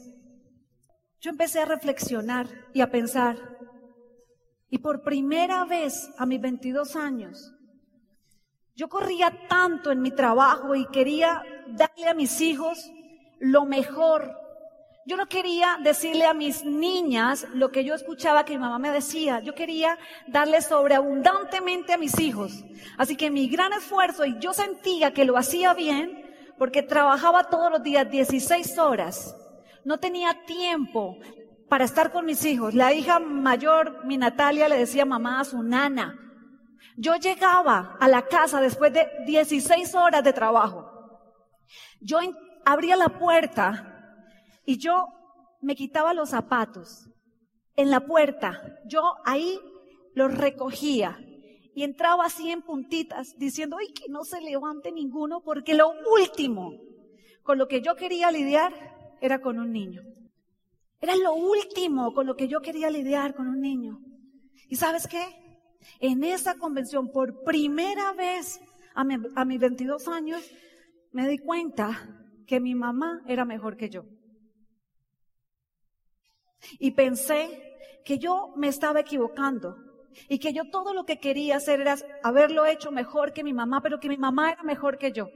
Yo 1.20 1.30
empecé 1.30 1.60
a 1.60 1.64
reflexionar 1.64 2.48
y 2.72 2.80
a 2.80 2.90
pensar. 2.90 3.36
Y 4.68 4.78
por 4.78 5.02
primera 5.02 5.64
vez 5.64 6.10
a 6.18 6.26
mis 6.26 6.40
22 6.40 6.96
años, 6.96 7.54
yo 8.74 8.88
corría 8.88 9.46
tanto 9.48 9.92
en 9.92 10.02
mi 10.02 10.10
trabajo 10.10 10.74
y 10.74 10.86
quería 10.86 11.42
darle 11.68 12.08
a 12.08 12.14
mis 12.14 12.40
hijos 12.40 12.90
lo 13.38 13.64
mejor. 13.64 14.36
Yo 15.06 15.16
no 15.16 15.26
quería 15.26 15.78
decirle 15.82 16.24
a 16.24 16.34
mis 16.34 16.64
niñas 16.64 17.46
lo 17.54 17.70
que 17.70 17.84
yo 17.84 17.94
escuchaba 17.94 18.44
que 18.44 18.54
mi 18.54 18.58
mamá 18.58 18.78
me 18.78 18.90
decía. 18.90 19.40
Yo 19.40 19.54
quería 19.54 19.98
darle 20.26 20.62
sobreabundantemente 20.62 21.92
a 21.92 21.98
mis 21.98 22.18
hijos. 22.18 22.64
Así 22.96 23.14
que 23.14 23.30
mi 23.30 23.48
gran 23.48 23.72
esfuerzo, 23.74 24.24
y 24.24 24.38
yo 24.38 24.52
sentía 24.54 25.12
que 25.12 25.26
lo 25.26 25.36
hacía 25.36 25.74
bien, 25.74 26.23
porque 26.64 26.82
trabajaba 26.82 27.50
todos 27.50 27.70
los 27.70 27.82
días 27.82 28.10
16 28.10 28.78
horas. 28.78 29.36
No 29.84 30.00
tenía 30.00 30.46
tiempo 30.46 31.18
para 31.68 31.84
estar 31.84 32.10
con 32.10 32.24
mis 32.24 32.42
hijos. 32.46 32.72
La 32.72 32.94
hija 32.94 33.18
mayor, 33.18 34.02
mi 34.06 34.16
Natalia, 34.16 34.66
le 34.66 34.78
decía 34.78 35.04
mamá 35.04 35.40
a 35.40 35.44
su 35.44 35.62
nana. 35.62 36.18
Yo 36.96 37.16
llegaba 37.16 37.98
a 38.00 38.08
la 38.08 38.22
casa 38.22 38.62
después 38.62 38.94
de 38.94 39.06
16 39.26 39.94
horas 39.94 40.24
de 40.24 40.32
trabajo. 40.32 40.90
Yo 42.00 42.20
abría 42.64 42.96
la 42.96 43.10
puerta 43.10 44.24
y 44.64 44.78
yo 44.78 45.08
me 45.60 45.76
quitaba 45.76 46.14
los 46.14 46.30
zapatos 46.30 47.10
en 47.76 47.90
la 47.90 48.00
puerta. 48.06 48.62
Yo 48.86 49.16
ahí 49.26 49.60
los 50.14 50.34
recogía 50.34 51.18
y 51.74 51.82
entraba 51.82 52.26
así 52.26 52.50
en 52.50 52.62
puntitas 52.62 53.34
diciendo, 53.36 53.76
ay, 53.78 53.92
que 53.92 54.08
no 54.08 54.24
se 54.24 54.40
levante 54.40 54.92
ninguno 54.92 55.40
porque 55.42 55.74
lo 55.74 55.92
último 56.12 56.72
con 57.42 57.58
lo 57.58 57.66
que 57.66 57.82
yo 57.82 57.96
quería 57.96 58.30
lidiar 58.30 58.72
era 59.20 59.40
con 59.40 59.58
un 59.58 59.72
niño. 59.72 60.02
Era 61.00 61.16
lo 61.16 61.34
último 61.34 62.14
con 62.14 62.26
lo 62.26 62.36
que 62.36 62.48
yo 62.48 62.60
quería 62.60 62.90
lidiar 62.90 63.34
con 63.34 63.48
un 63.48 63.60
niño. 63.60 64.00
¿Y 64.68 64.76
sabes 64.76 65.06
qué? 65.06 65.22
En 66.00 66.24
esa 66.24 66.56
convención, 66.56 67.10
por 67.10 67.42
primera 67.42 68.12
vez 68.12 68.60
a, 68.94 69.04
mis 69.44 69.60
22 69.60 70.08
años, 70.08 70.42
me 71.12 71.28
di 71.28 71.38
cuenta 71.38 72.08
que 72.46 72.60
mi 72.60 72.74
mamá 72.74 73.22
era 73.26 73.44
mejor 73.44 73.76
que 73.76 73.90
yo. 73.90 74.04
Y 76.78 76.92
pensé 76.92 77.76
que 78.04 78.18
yo 78.18 78.54
me 78.56 78.68
estaba 78.68 79.00
equivocando 79.00 79.76
y 80.28 80.38
que 80.38 80.52
yo 80.52 80.70
todo 80.70 80.94
lo 80.94 81.04
que 81.04 81.18
quería 81.18 81.56
hacer 81.56 81.80
era 81.80 81.96
haberlo 82.22 82.66
hecho 82.66 82.90
mejor 82.90 83.32
que 83.32 83.44
mi 83.44 83.52
mamá, 83.52 83.80
pero 83.82 84.00
que 84.00 84.08
mi 84.08 84.16
mamá 84.16 84.52
era 84.52 84.62
mejor 84.62 84.98
que 84.98 85.12
yo. 85.12 85.28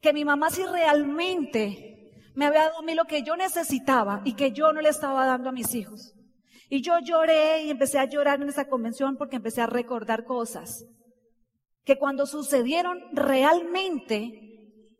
Que 0.00 0.12
mi 0.12 0.24
mamá 0.24 0.50
sí 0.50 0.62
realmente 0.64 2.30
me 2.34 2.46
había 2.46 2.64
dado 2.64 2.78
a 2.78 2.82
mí 2.82 2.94
lo 2.94 3.04
que 3.04 3.22
yo 3.22 3.36
necesitaba 3.36 4.22
y 4.24 4.34
que 4.34 4.52
yo 4.52 4.72
no 4.72 4.80
le 4.80 4.90
estaba 4.90 5.26
dando 5.26 5.48
a 5.48 5.52
mis 5.52 5.74
hijos. 5.74 6.14
Y 6.70 6.82
yo 6.82 6.98
lloré 7.00 7.62
y 7.62 7.70
empecé 7.70 7.98
a 7.98 8.04
llorar 8.04 8.40
en 8.40 8.48
esa 8.48 8.68
convención 8.68 9.16
porque 9.16 9.36
empecé 9.36 9.62
a 9.62 9.66
recordar 9.66 10.24
cosas 10.24 10.84
que 11.84 11.96
cuando 11.98 12.26
sucedieron 12.26 13.02
realmente 13.12 14.48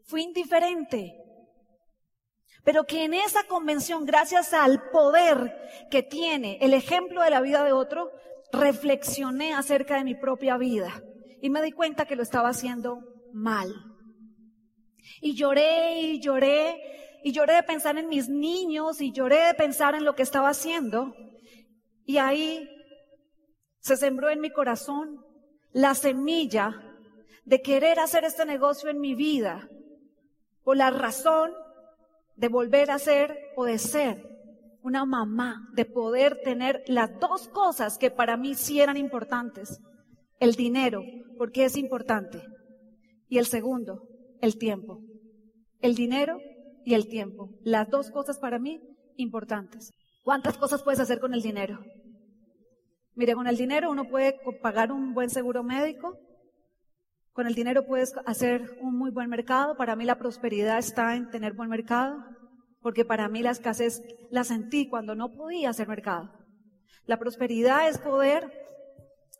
fui 0.04 0.22
indiferente. 0.22 1.14
Pero 2.64 2.84
que 2.84 3.04
en 3.04 3.14
esa 3.14 3.44
convención, 3.44 4.04
gracias 4.04 4.52
al 4.52 4.90
poder 4.90 5.54
que 5.90 6.02
tiene 6.02 6.58
el 6.60 6.74
ejemplo 6.74 7.22
de 7.22 7.30
la 7.30 7.40
vida 7.40 7.62
de 7.62 7.72
otro, 7.72 8.10
reflexioné 8.52 9.54
acerca 9.54 9.96
de 9.96 10.04
mi 10.04 10.14
propia 10.14 10.56
vida 10.56 11.02
y 11.40 11.50
me 11.50 11.62
di 11.62 11.72
cuenta 11.72 12.06
que 12.06 12.16
lo 12.16 12.22
estaba 12.22 12.48
haciendo 12.48 13.00
mal. 13.32 13.74
Y 15.20 15.34
lloré 15.34 16.00
y 16.00 16.20
lloré 16.20 17.20
y 17.22 17.32
lloré 17.32 17.54
de 17.54 17.62
pensar 17.62 17.98
en 17.98 18.08
mis 18.08 18.28
niños 18.28 19.00
y 19.00 19.12
lloré 19.12 19.46
de 19.46 19.54
pensar 19.54 19.94
en 19.94 20.04
lo 20.04 20.14
que 20.14 20.22
estaba 20.22 20.50
haciendo. 20.50 21.14
Y 22.04 22.18
ahí 22.18 22.68
se 23.80 23.96
sembró 23.96 24.30
en 24.30 24.40
mi 24.40 24.50
corazón 24.50 25.24
la 25.72 25.94
semilla 25.94 26.82
de 27.44 27.62
querer 27.62 27.98
hacer 28.00 28.24
este 28.24 28.44
negocio 28.44 28.90
en 28.90 29.00
mi 29.00 29.14
vida 29.14 29.68
por 30.62 30.76
la 30.76 30.90
razón 30.90 31.52
de 32.36 32.48
volver 32.48 32.90
a 32.90 32.98
ser 32.98 33.38
o 33.56 33.64
de 33.64 33.78
ser 33.78 34.37
una 34.88 35.04
mamá, 35.04 35.68
de 35.74 35.84
poder 35.84 36.40
tener 36.42 36.82
las 36.86 37.10
dos 37.20 37.46
cosas 37.48 37.98
que 37.98 38.10
para 38.10 38.38
mí 38.38 38.54
sí 38.54 38.80
eran 38.80 38.96
importantes. 38.96 39.80
El 40.40 40.54
dinero, 40.54 41.02
porque 41.36 41.66
es 41.66 41.76
importante. 41.76 42.42
Y 43.28 43.36
el 43.36 43.44
segundo, 43.44 44.08
el 44.40 44.56
tiempo. 44.56 45.02
El 45.80 45.94
dinero 45.94 46.38
y 46.86 46.94
el 46.94 47.06
tiempo. 47.06 47.50
Las 47.62 47.90
dos 47.90 48.10
cosas 48.10 48.38
para 48.38 48.58
mí 48.58 48.80
importantes. 49.16 49.92
¿Cuántas 50.24 50.56
cosas 50.56 50.82
puedes 50.82 51.00
hacer 51.00 51.20
con 51.20 51.34
el 51.34 51.42
dinero? 51.42 51.78
Mire, 53.14 53.34
con 53.34 53.46
el 53.46 53.56
dinero 53.58 53.90
uno 53.90 54.08
puede 54.08 54.36
pagar 54.62 54.90
un 54.90 55.12
buen 55.12 55.28
seguro 55.28 55.62
médico, 55.62 56.16
con 57.34 57.46
el 57.46 57.54
dinero 57.54 57.84
puedes 57.84 58.14
hacer 58.24 58.78
un 58.80 58.96
muy 58.96 59.10
buen 59.10 59.28
mercado. 59.28 59.76
Para 59.76 59.96
mí 59.96 60.04
la 60.06 60.18
prosperidad 60.18 60.78
está 60.78 61.14
en 61.14 61.28
tener 61.28 61.52
buen 61.52 61.68
mercado, 61.68 62.24
porque 62.80 63.04
para 63.04 63.28
mí 63.28 63.42
la 63.42 63.50
escasez 63.50 64.02
la 64.30 64.44
sentí 64.44 64.88
cuando 64.88 65.14
no 65.14 65.32
podía 65.32 65.70
hacer 65.70 65.88
mercado. 65.88 66.32
La 67.06 67.18
prosperidad 67.18 67.88
es 67.88 67.98
poder 67.98 68.52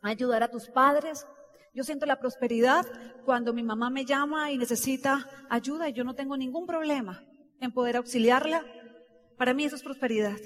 ayudar 0.01 0.43
a 0.43 0.49
tus 0.49 0.69
padres. 0.69 1.25
Yo 1.73 1.83
siento 1.83 2.05
la 2.05 2.19
prosperidad 2.19 2.85
cuando 3.25 3.53
mi 3.53 3.63
mamá 3.63 3.89
me 3.89 4.05
llama 4.05 4.51
y 4.51 4.57
necesita 4.57 5.27
ayuda 5.49 5.89
y 5.89 5.93
yo 5.93 6.03
no 6.03 6.15
tengo 6.15 6.35
ningún 6.35 6.65
problema 6.65 7.23
en 7.59 7.71
poder 7.71 7.97
auxiliarla. 7.97 8.65
Para 9.37 9.53
mí 9.53 9.65
eso 9.65 9.75
es 9.75 9.83
prosperidad. 9.83 10.37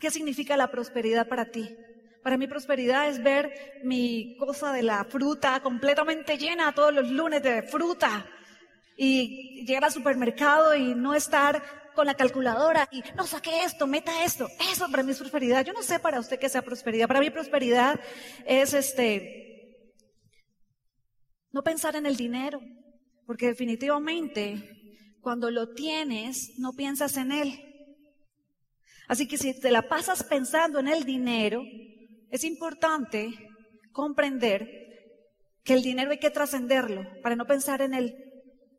¿Qué 0.00 0.10
significa 0.10 0.56
la 0.56 0.70
prosperidad 0.70 1.28
para 1.28 1.50
ti? 1.50 1.76
Para 2.22 2.36
mí 2.36 2.46
prosperidad 2.46 3.08
es 3.08 3.22
ver 3.22 3.52
mi 3.84 4.36
cosa 4.38 4.72
de 4.72 4.82
la 4.82 5.04
fruta 5.04 5.60
completamente 5.60 6.36
llena 6.36 6.74
todos 6.74 6.92
los 6.92 7.10
lunes 7.10 7.42
de 7.42 7.62
fruta 7.62 8.26
y 8.96 9.64
llegar 9.66 9.84
al 9.84 9.92
supermercado 9.92 10.74
y 10.74 10.94
no 10.94 11.14
estar 11.14 11.62
con 11.94 12.06
la 12.06 12.14
calculadora 12.14 12.88
y 12.92 13.02
no 13.16 13.26
saque 13.26 13.64
esto, 13.64 13.86
meta 13.86 14.24
esto. 14.24 14.48
Eso 14.72 14.90
para 14.90 15.02
mí 15.02 15.12
es 15.12 15.18
prosperidad. 15.18 15.64
Yo 15.64 15.72
no 15.72 15.82
sé 15.82 15.98
para 15.98 16.20
usted 16.20 16.38
qué 16.38 16.48
sea 16.48 16.62
prosperidad. 16.62 17.08
Para 17.08 17.20
mí 17.20 17.30
prosperidad 17.30 17.98
es 18.44 18.74
este 18.74 19.44
no 21.52 21.62
pensar 21.62 21.94
en 21.94 22.04
el 22.04 22.16
dinero, 22.16 22.60
porque 23.26 23.46
definitivamente 23.46 25.06
cuando 25.20 25.50
lo 25.50 25.72
tienes 25.72 26.58
no 26.58 26.72
piensas 26.72 27.16
en 27.16 27.30
él. 27.30 27.60
Así 29.06 29.28
que 29.28 29.38
si 29.38 29.58
te 29.58 29.70
la 29.70 29.82
pasas 29.82 30.24
pensando 30.24 30.80
en 30.80 30.88
el 30.88 31.04
dinero, 31.04 31.62
es 32.30 32.42
importante 32.42 33.28
comprender 33.92 34.68
que 35.62 35.74
el 35.74 35.82
dinero 35.82 36.10
hay 36.10 36.18
que 36.18 36.30
trascenderlo 36.30 37.04
para 37.22 37.36
no 37.36 37.46
pensar 37.46 37.82
en 37.82 37.94
él. 37.94 38.33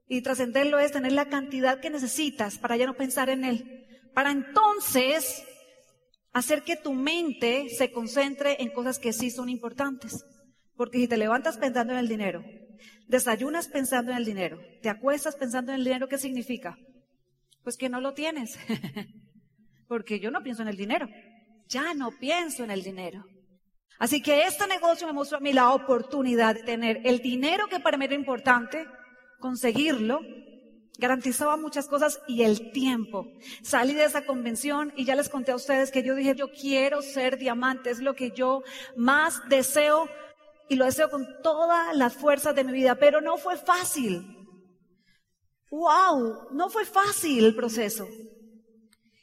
Y 0.08 0.22
trascenderlo 0.22 0.80
es 0.80 0.92
tener 0.92 1.12
la 1.12 1.30
cantidad 1.30 1.80
que 1.80 1.90
necesitas 1.90 2.58
para 2.58 2.78
ya 2.78 2.86
no 2.86 2.96
pensar 2.96 3.30
en 3.30 3.44
él. 3.44 3.88
Para 4.14 4.32
entonces 4.32 5.44
hacer 6.32 6.64
que 6.64 6.76
tu 6.76 6.94
mente 6.94 7.70
se 7.70 7.92
concentre 7.92 8.62
en 8.62 8.70
cosas 8.70 9.00
que 9.00 9.14
sí 9.14 9.32
son 9.32 9.50
importantes. 9.50 10.24
Porque 10.76 11.00
si 11.00 11.08
te 11.08 11.18
levantas 11.18 11.58
pensando 11.58 11.94
en 11.94 12.00
el 12.00 12.08
dinero, 12.08 12.44
desayunas 13.08 13.68
pensando 13.68 14.12
en 14.12 14.18
el 14.18 14.26
dinero, 14.26 14.60
te 14.82 14.90
acuestas 14.90 15.36
pensando 15.36 15.72
en 15.72 15.80
el 15.80 15.86
dinero, 15.86 16.08
¿qué 16.08 16.18
significa? 16.18 16.78
Pues 17.64 17.78
que 17.78 17.90
no 17.90 18.02
lo 18.02 18.14
tienes. 18.14 18.60
porque 19.88 20.20
yo 20.20 20.32
no 20.32 20.44
pienso 20.44 20.62
en 20.62 20.68
el 20.68 20.78
dinero, 20.78 21.08
ya 21.68 21.94
no 21.94 22.12
pienso 22.12 22.64
en 22.64 22.72
el 22.72 22.84
dinero. 22.84 23.26
Así 23.98 24.22
que 24.22 24.44
este 24.44 24.68
negocio 24.68 25.08
me 25.08 25.14
mostró 25.14 25.38
a 25.38 25.42
mí 25.42 25.54
la 25.54 25.72
oportunidad 25.72 26.56
de 26.56 26.64
tener 26.64 27.02
el 27.06 27.20
dinero 27.20 27.68
que 27.70 27.80
para 27.80 27.98
mí 27.98 28.06
era 28.06 28.16
importante, 28.16 28.86
conseguirlo, 29.40 30.20
garantizaba 30.98 31.58
muchas 31.58 31.88
cosas 31.88 32.20
y 32.28 32.44
el 32.44 32.72
tiempo. 32.72 33.28
Salí 33.64 33.94
de 33.94 34.06
esa 34.06 34.26
convención 34.26 34.94
y 34.96 35.06
ya 35.06 35.16
les 35.16 35.30
conté 35.30 35.52
a 35.52 35.56
ustedes 35.56 35.92
que 35.92 36.04
yo 36.04 36.16
dije, 36.16 36.36
yo 36.36 36.52
quiero 36.52 37.02
ser 37.02 37.38
diamante, 37.38 37.90
es 37.90 38.00
lo 38.00 38.16
que 38.16 38.32
yo 38.32 38.64
más 38.96 39.42
deseo 39.50 40.08
y 40.70 40.76
lo 40.76 40.86
deseo 40.86 41.10
con 41.10 41.28
todas 41.44 41.96
las 41.96 42.16
fuerzas 42.16 42.56
de 42.56 42.64
mi 42.64 42.74
vida, 42.74 42.96
pero 42.96 43.22
no 43.22 43.38
fue 43.38 43.58
fácil. 43.58 44.26
¡Wow! 45.70 46.50
No 46.52 46.70
fue 46.70 46.86
fácil 46.86 47.46
el 47.46 47.56
proceso. 47.56 48.08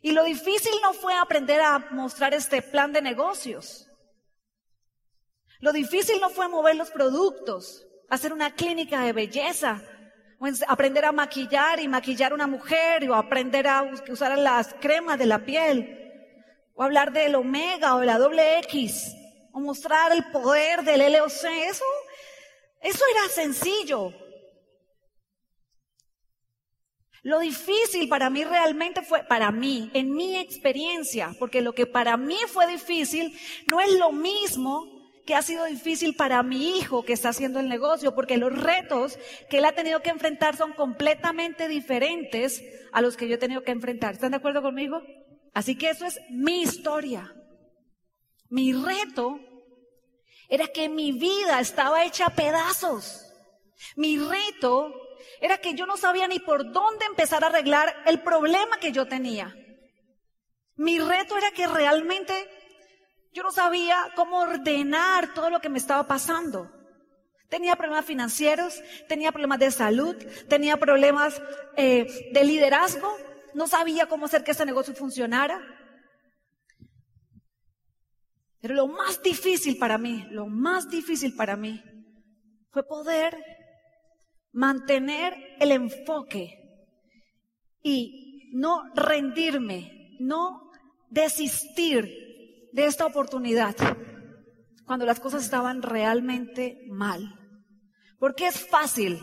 Y 0.03 0.13
lo 0.13 0.25
difícil 0.25 0.73
no 0.83 0.93
fue 0.93 1.15
aprender 1.15 1.61
a 1.61 1.79
mostrar 1.93 2.35
este 2.35 2.61
plan 2.61 2.93
de 2.93 3.01
negocios. 3.01 3.89
Lo 5.61 5.73
difícil 5.73 6.21
no 6.21 6.29
fue 6.29 6.49
mover 6.49 6.75
los 6.75 6.91
productos, 6.91 7.87
hacer 8.09 8.33
una 8.33 8.55
clínica 8.55 9.03
de 9.03 9.13
belleza, 9.13 9.81
aprender 10.67 11.05
a 11.05 11.13
maquillar 11.13 11.81
y 11.81 11.89
maquillar 11.89 12.33
a 12.33 12.35
una 12.35 12.47
mujer, 12.47 13.09
o 13.11 13.15
aprender 13.15 13.67
a 13.67 13.83
usar 14.09 14.37
las 14.39 14.75
cremas 14.75 15.19
de 15.19 15.27
la 15.27 15.45
piel, 15.45 15.99
o 16.75 16.83
hablar 16.83 17.13
del 17.13 17.35
omega 17.35 17.95
o 17.95 18.01
de 18.01 18.07
la 18.07 18.19
doble 18.19 18.59
X, 18.61 19.15
o 19.53 19.61
mostrar 19.61 20.13
el 20.13 20.25
poder 20.31 20.83
del 20.83 21.13
LOC. 21.13 21.45
Eso, 21.45 21.85
eso 22.81 23.05
era 23.11 23.29
sencillo. 23.33 24.13
Lo 27.23 27.39
difícil 27.39 28.09
para 28.09 28.31
mí 28.31 28.43
realmente 28.43 29.03
fue, 29.03 29.23
para 29.23 29.53
mí, 29.53 29.91
en 29.95 30.13
mi 30.13 30.37
experiencia, 30.37 31.37
porque 31.39 31.61
lo 31.61 31.73
que 31.73 31.87
para 31.87 32.17
mí 32.17 32.39
fue 32.49 32.67
difícil 32.67 33.39
no 33.69 33.81
es 33.81 33.93
lo 33.93 34.11
mismo 34.11 35.02
que 35.25 35.35
ha 35.35 35.43
sido 35.43 35.65
difícil 35.67 36.17
para 36.17 36.43
mi 36.43 36.77
hijo 36.79 37.05
que 37.05 37.13
está 37.13 37.29
haciendo 37.29 37.61
el 37.61 37.69
negocio, 37.69 38.15
porque 38.15 38.37
los 38.37 38.53
retos 38.53 39.19
que 39.49 39.59
él 39.59 39.65
ha 39.65 39.73
tenido 39.73 40.01
que 40.03 40.11
enfrentar 40.11 40.57
son 40.57 40.73
completamente 40.73 41.69
diferentes 41.69 42.63
a 42.93 43.01
los 43.01 43.17
que 43.17 43.29
yo 43.29 43.37
he 43.37 43.39
tenido 43.39 43.63
que 43.63 43.73
enfrentar. 43.73 44.15
¿Están 44.15 44.33
de 44.33 44.39
acuerdo 44.39 44.63
conmigo? 44.63 45.03
Así 45.55 45.77
que 45.77 45.91
eso 45.91 46.07
es 46.07 46.19
mi 46.31 46.63
historia. 46.63 47.33
Mi 48.49 48.73
reto 48.73 49.41
era 50.49 50.67
que 50.69 50.89
mi 50.89 51.13
vida 51.13 51.61
estaba 51.61 52.05
hecha 52.05 52.27
a 52.27 52.35
pedazos. 52.35 53.33
Mi 53.97 54.19
reto 54.19 54.93
era 55.41 55.59
que 55.59 55.75
yo 55.75 55.87
no 55.87 55.97
sabía 55.97 56.29
ni 56.29 56.39
por 56.39 56.73
dónde 56.73 57.07
empezar 57.07 57.45
a 57.45 57.49
arreglar 57.49 57.95
el 58.07 58.21
problema 58.21 58.79
que 58.79 58.93
yo 58.93 59.07
tenía. 59.07 59.55
Mi 60.77 60.99
reto 60.99 61.37
era 61.37 61.51
que 61.53 61.67
realmente 61.67 62.35
yo 63.33 63.43
no 63.43 63.51
sabía 63.51 64.13
cómo 64.15 64.39
ordenar 64.39 65.33
todo 65.35 65.51
lo 65.51 65.61
que 65.61 65.69
me 65.69 65.79
estaba 65.79 66.07
pasando. 66.07 66.71
Tenía 67.49 67.77
problemas 67.77 68.05
financieros, 68.05 68.81
tenía 69.09 69.33
problemas 69.33 69.59
de 69.59 69.71
salud, 69.71 70.17
tenía 70.49 70.77
problemas 70.77 71.41
eh, 71.77 72.31
de 72.33 72.45
liderazgo, 72.45 73.15
no 73.55 73.67
sabía 73.67 74.07
cómo 74.07 74.27
hacer 74.27 74.45
que 74.45 74.53
ese 74.53 74.67
negocio 74.67 74.95
funcionara. 74.95 75.61
Pero 78.61 78.75
lo 78.75 78.87
más 78.87 79.23
difícil 79.23 79.77
para 79.77 79.99
mí, 79.99 80.27
lo 80.31 80.47
más 80.47 80.89
difícil 80.89 81.35
para 81.35 81.57
mí 81.57 81.83
fue 82.71 82.87
poder 82.87 83.37
mantener 84.53 85.35
el 85.59 85.73
enfoque 85.73 86.59
y 87.83 88.51
no 88.55 88.83
rendirme, 88.95 90.17
no 90.21 90.71
desistir 91.11 92.32
de 92.73 92.87
esta 92.87 93.07
oportunidad 93.07 93.77
cuando 94.85 95.07
las 95.07 95.21
cosas 95.21 95.45
estaban 95.45 95.83
realmente 95.83 96.85
mal. 96.89 97.39
Porque 98.19 98.47
es 98.47 98.61
fácil, 98.69 99.21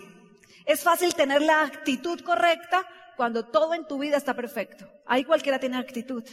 es 0.66 0.82
fácil 0.82 1.14
tener 1.14 1.42
la 1.42 1.64
actitud 1.64 2.20
correcta 2.22 2.86
cuando 3.18 3.46
todo 3.48 3.74
en 3.74 3.88
tu 3.88 3.98
vida 3.98 4.18
está 4.18 4.34
perfecto. 4.34 4.90
Ahí 5.06 5.24
cualquiera 5.24 5.60
tiene 5.60 5.78
actitud. 5.78 6.24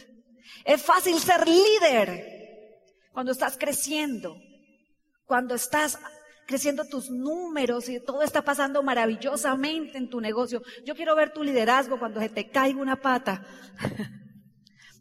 Es 0.63 0.81
fácil 0.81 1.19
ser 1.19 1.47
líder 1.47 2.37
cuando 3.11 3.31
estás 3.31 3.57
creciendo, 3.57 4.37
cuando 5.25 5.55
estás 5.55 5.99
creciendo 6.45 6.85
tus 6.85 7.09
números 7.09 7.89
y 7.89 7.99
todo 7.99 8.21
está 8.21 8.41
pasando 8.41 8.81
maravillosamente 8.81 9.97
en 9.97 10.09
tu 10.09 10.21
negocio. 10.21 10.61
Yo 10.85 10.95
quiero 10.95 11.15
ver 11.15 11.33
tu 11.33 11.43
liderazgo 11.43 11.99
cuando 11.99 12.19
se 12.21 12.29
te 12.29 12.49
caiga 12.49 12.81
una 12.81 12.95
pata. 12.95 13.45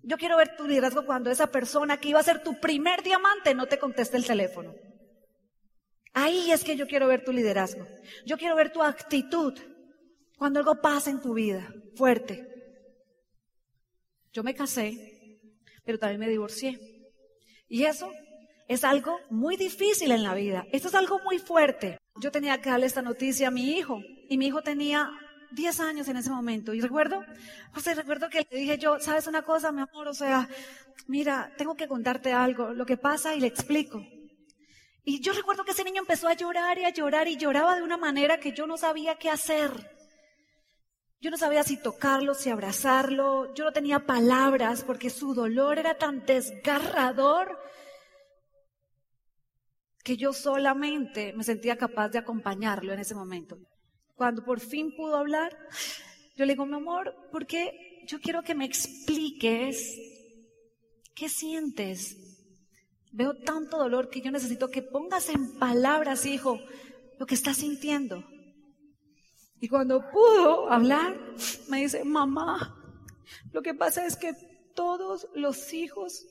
Yo 0.07 0.17
quiero 0.17 0.37
ver 0.37 0.57
tu 0.57 0.69
liderazgo 0.69 1.05
cuando 1.05 1.33
esa 1.33 1.49
persona 1.49 1.97
que 1.97 2.11
iba 2.11 2.21
a 2.21 2.23
ser 2.23 2.41
tu 2.41 2.61
primer 2.61 3.03
diamante 3.03 3.57
no 3.57 3.67
te 3.67 3.77
conteste 3.77 4.17
el 4.17 4.25
teléfono. 4.25 4.73
Ahí 6.13 6.53
es 6.53 6.63
que 6.63 6.77
yo 6.77 6.87
quiero 6.87 7.09
ver 7.09 7.25
tu 7.25 7.33
liderazgo. 7.33 7.85
Yo 8.25 8.39
quiero 8.39 8.55
ver 8.55 8.73
tu 8.73 8.85
actitud 8.85 9.53
cuando 10.39 10.61
algo 10.61 10.81
pasa 10.81 11.11
en 11.11 11.21
tu 11.21 11.35
vida 11.35 11.75
fuerte. 11.97 12.47
Yo 14.33 14.45
me 14.45 14.55
casé, 14.55 15.41
pero 15.85 15.99
también 15.99 16.21
me 16.21 16.29
divorcié. 16.29 16.79
Y 17.67 17.83
eso 17.83 18.09
es 18.69 18.85
algo 18.85 19.19
muy 19.29 19.57
difícil 19.57 20.13
en 20.13 20.23
la 20.23 20.35
vida. 20.35 20.69
Esto 20.71 20.87
es 20.87 20.95
algo 20.95 21.19
muy 21.25 21.41
fuerte. 21.41 21.99
Yo 22.21 22.31
tenía 22.31 22.61
que 22.61 22.71
darle 22.71 22.87
esta 22.87 23.03
noticia 23.03 23.49
a 23.49 23.51
mi 23.51 23.73
hijo 23.73 24.01
y 24.29 24.39
mi 24.39 24.47
hijo 24.47 24.63
tenía 24.63 25.11
10 25.51 25.81
años 25.81 26.09
en 26.09 26.17
ese 26.17 26.31
momento. 26.31 26.75
Y 26.75 26.81
recuerdo, 26.81 27.25
José, 27.73 27.95
recuerdo 27.95 28.29
que 28.29 28.47
le 28.51 28.59
dije 28.59 28.79
yo, 28.79 28.99
¿sabes 29.01 29.27
una 29.27 29.43
cosa, 29.43 29.73
mi 29.73 29.83
amor? 29.83 30.09
O 30.09 30.15
sea, 30.15 30.49
mira, 31.07 31.53
tengo 31.57 31.77
que 31.77 31.89
contarte 31.89 32.33
algo, 32.33 32.73
lo 32.73 32.87
que 32.87 32.97
pasa 32.97 33.35
y 33.35 33.41
le 33.41 33.47
explico. 33.47 34.05
Y 35.05 35.21
yo 35.21 35.33
recuerdo 35.33 35.65
que 35.65 35.71
ese 35.71 35.85
niño 35.85 36.03
empezó 36.03 36.27
a 36.29 36.35
llorar 36.35 36.79
y 36.79 36.85
a 36.85 36.91
llorar 36.91 37.29
y 37.29 37.37
lloraba 37.37 37.77
de 37.77 37.83
una 37.83 37.97
manera 37.97 38.41
que 38.41 38.53
yo 38.53 38.67
no 38.67 38.77
sabía 38.77 39.17
qué 39.17 39.31
hacer. 39.31 39.71
Yo 41.21 41.31
no 41.31 41.37
sabía 41.37 41.63
si 41.63 41.77
tocarlo, 41.77 42.35
si 42.35 42.51
abrazarlo. 42.51 43.55
Yo 43.55 43.65
no 43.65 43.73
tenía 43.73 44.01
palabras 44.05 44.83
porque 44.85 45.11
su 45.11 45.33
dolor 45.33 45.79
era 45.79 45.97
tan 45.97 46.27
desgarrador 46.27 47.59
que 50.03 50.17
yo 50.17 50.33
solamente 50.33 51.33
me 51.33 51.43
sentía 51.43 51.77
capaz 51.77 52.11
de 52.11 52.19
acompañarlo 52.19 52.93
en 52.93 53.01
ese 53.01 53.15
momento. 53.15 53.59
Cuando 54.17 54.43
por 54.43 54.61
fin 54.61 54.97
pudo 54.97 55.17
hablar, 55.17 55.55
yo 56.37 56.47
le 56.47 56.55
digo, 56.55 56.65
mi 56.65 56.75
amor, 56.75 57.15
¿por 57.31 57.47
qué 57.47 58.03
yo 58.07 58.19
quiero 58.19 58.43
que 58.43 58.55
me 58.55 58.65
expliques 58.65 59.95
qué 61.15 61.29
sientes? 61.29 62.17
Veo 63.13 63.35
tanto 63.45 63.77
dolor 63.77 64.09
que 64.09 64.23
yo 64.23 64.31
necesito 64.31 64.71
que 64.71 64.81
pongas 64.81 65.29
en 65.29 65.59
palabras, 65.59 66.25
hijo, 66.25 66.59
lo 67.19 67.27
que 67.27 67.35
estás 67.35 67.59
sintiendo. 67.59 68.25
Y 69.61 69.69
cuando 69.69 70.11
pudo 70.11 70.71
hablar, 70.71 71.19
me 71.69 71.83
dice, 71.83 72.03
mamá, 72.03 72.75
lo 73.53 73.61
que 73.61 73.75
pasa 73.75 74.07
es 74.07 74.17
que 74.17 74.33
todos 74.75 75.29
los 75.35 75.75
hijos 75.75 76.25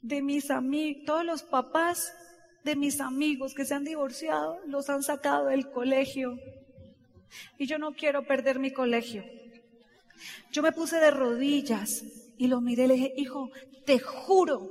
de 0.00 0.22
mis 0.22 0.48
amigos, 0.52 1.02
todos 1.06 1.24
los 1.24 1.42
papás 1.42 2.12
de 2.62 2.76
mis 2.76 3.00
amigos 3.00 3.52
que 3.52 3.64
se 3.64 3.74
han 3.74 3.84
divorciado, 3.84 4.60
los 4.66 4.88
han 4.90 5.02
sacado 5.02 5.46
del 5.46 5.70
colegio 5.72 6.36
y 7.58 7.66
yo 7.66 7.78
no 7.78 7.94
quiero 7.94 8.26
perder 8.26 8.58
mi 8.58 8.72
colegio. 8.72 9.24
Yo 10.52 10.62
me 10.62 10.72
puse 10.72 10.96
de 10.96 11.10
rodillas 11.10 12.04
y 12.38 12.46
lo 12.46 12.60
miré 12.60 12.84
y 12.84 12.88
le 12.88 12.94
dije, 12.94 13.14
hijo, 13.16 13.50
te 13.84 13.98
juro, 13.98 14.70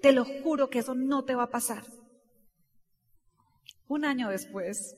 te 0.00 0.12
lo 0.12 0.24
juro 0.24 0.68
que 0.68 0.80
eso 0.80 0.94
no 0.94 1.24
te 1.24 1.34
va 1.34 1.44
a 1.44 1.50
pasar. 1.50 1.84
Un 3.88 4.04
año 4.04 4.30
después, 4.30 4.96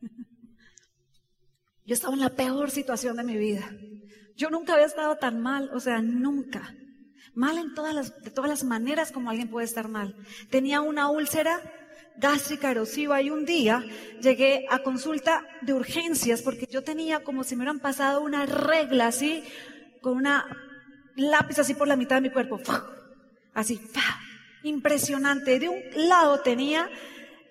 yo 1.86 1.94
estaba 1.94 2.14
en 2.14 2.20
la 2.20 2.34
peor 2.34 2.70
situación 2.70 3.16
de 3.16 3.24
mi 3.24 3.36
vida. 3.36 3.70
Yo 4.36 4.50
nunca 4.50 4.74
había 4.74 4.86
estado 4.86 5.16
tan 5.16 5.40
mal, 5.40 5.70
o 5.72 5.80
sea, 5.80 6.00
nunca. 6.00 6.74
Mal 7.34 7.58
en 7.58 7.74
todas 7.74 7.94
las, 7.94 8.22
de 8.22 8.30
todas 8.30 8.50
las 8.50 8.64
maneras 8.64 9.12
como 9.12 9.30
alguien 9.30 9.50
puede 9.50 9.66
estar 9.66 9.88
mal. 9.88 10.14
Tenía 10.50 10.80
una 10.80 11.10
úlcera 11.10 11.60
gástrica 12.18 12.70
erosiva 12.70 13.22
y 13.22 13.30
un 13.30 13.44
día 13.44 13.84
llegué 14.20 14.66
a 14.68 14.80
consulta 14.80 15.44
de 15.62 15.72
urgencias 15.72 16.42
porque 16.42 16.66
yo 16.66 16.82
tenía 16.82 17.22
como 17.22 17.44
si 17.44 17.54
me 17.54 17.62
hubieran 17.62 17.80
pasado 17.80 18.20
una 18.20 18.44
regla 18.44 19.06
así, 19.06 19.44
con 20.00 20.16
una 20.16 20.46
lápiz 21.16 21.58
así 21.58 21.74
por 21.74 21.88
la 21.88 21.96
mitad 21.96 22.16
de 22.16 22.22
mi 22.22 22.30
cuerpo, 22.30 22.60
así, 23.54 23.80
impresionante. 24.62 25.58
De 25.58 25.68
un 25.68 25.80
lado 26.08 26.40
tenía 26.40 26.90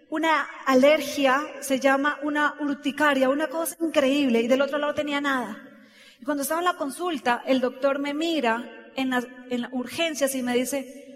una 0.10 0.47
alergia, 0.65 1.41
se 1.62 1.80
llama 1.80 2.19
una 2.23 2.56
urticaria, 2.60 3.30
una 3.30 3.47
cosa 3.47 3.75
increíble, 3.82 4.41
y 4.41 4.47
del 4.47 4.62
otro 4.62 4.77
lado 4.77 4.93
tenía 4.93 5.21
nada. 5.21 5.63
Y 6.19 6.25
cuando 6.25 6.43
estaba 6.43 6.62
en 6.62 6.65
la 6.65 6.77
consulta, 6.77 7.43
el 7.45 7.62
doctor 7.62 7.99
me 7.99 8.13
mira 8.13 8.91
en 8.95 9.12
las, 9.12 9.27
en 9.49 9.62
las 9.62 9.73
urgencias 9.73 10.34
y 10.36 10.41
me 10.41 10.56
dice, 10.56 11.07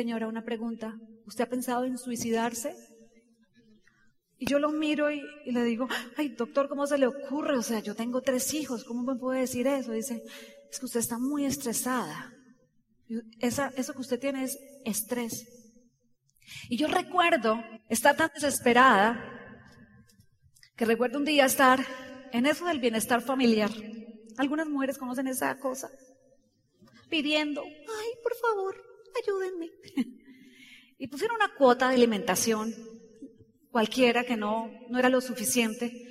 señora, 0.00 0.28
una 0.28 0.44
pregunta, 0.44 0.96
¿Usted 1.26 1.44
ha 1.44 1.48
pensado 1.48 1.84
en 1.84 1.98
suicidarse? 1.98 2.74
Y 4.38 4.46
yo 4.46 4.60
lo 4.60 4.70
miro 4.70 5.10
y, 5.10 5.20
le 5.44 5.62
digo, 5.64 5.88
ay, 6.16 6.28
doctor, 6.30 6.68
¿cómo 6.68 6.86
se 6.86 6.96
le 6.96 7.06
ocurre? 7.06 7.58
O 7.58 7.62
sea, 7.62 7.80
yo 7.80 7.94
tengo 7.94 8.22
tres 8.22 8.54
hijos, 8.54 8.84
¿cómo 8.84 9.02
me 9.02 9.18
puede 9.18 9.40
decir 9.40 9.66
eso? 9.66 9.92
Dice, 9.92 10.22
es 10.70 10.78
que 10.78 10.86
usted 10.86 11.00
está 11.00 11.18
muy 11.18 11.44
estresada. 11.44 12.32
Esa, 13.40 13.72
eso 13.76 13.92
que 13.92 14.00
usted 14.00 14.20
tiene 14.20 14.44
es 14.44 14.56
estrés. 14.86 15.46
Y 16.70 16.78
yo 16.78 16.86
recuerdo 16.86 17.60
estar 17.90 18.16
tan 18.16 18.30
desesperada 18.32 19.20
que 20.76 20.86
recuerdo 20.86 21.18
un 21.18 21.24
día 21.26 21.44
estar 21.44 21.84
en 22.32 22.46
eso 22.46 22.64
del 22.66 22.78
bienestar 22.78 23.20
familiar. 23.20 23.70
Algunas 24.38 24.68
mujeres 24.68 24.96
conocen 24.96 25.26
esa 25.26 25.58
cosa. 25.58 25.90
Pidiendo, 27.10 27.62
ay, 27.64 28.10
por 28.22 28.34
favor, 28.36 28.87
ayúdenme. 29.22 29.70
Y 30.98 31.06
pusieron 31.06 31.36
una 31.36 31.54
cuota 31.54 31.88
de 31.88 31.94
alimentación, 31.94 32.74
cualquiera 33.70 34.24
que 34.24 34.36
no, 34.36 34.68
no 34.88 34.98
era 34.98 35.08
lo 35.08 35.20
suficiente. 35.20 36.08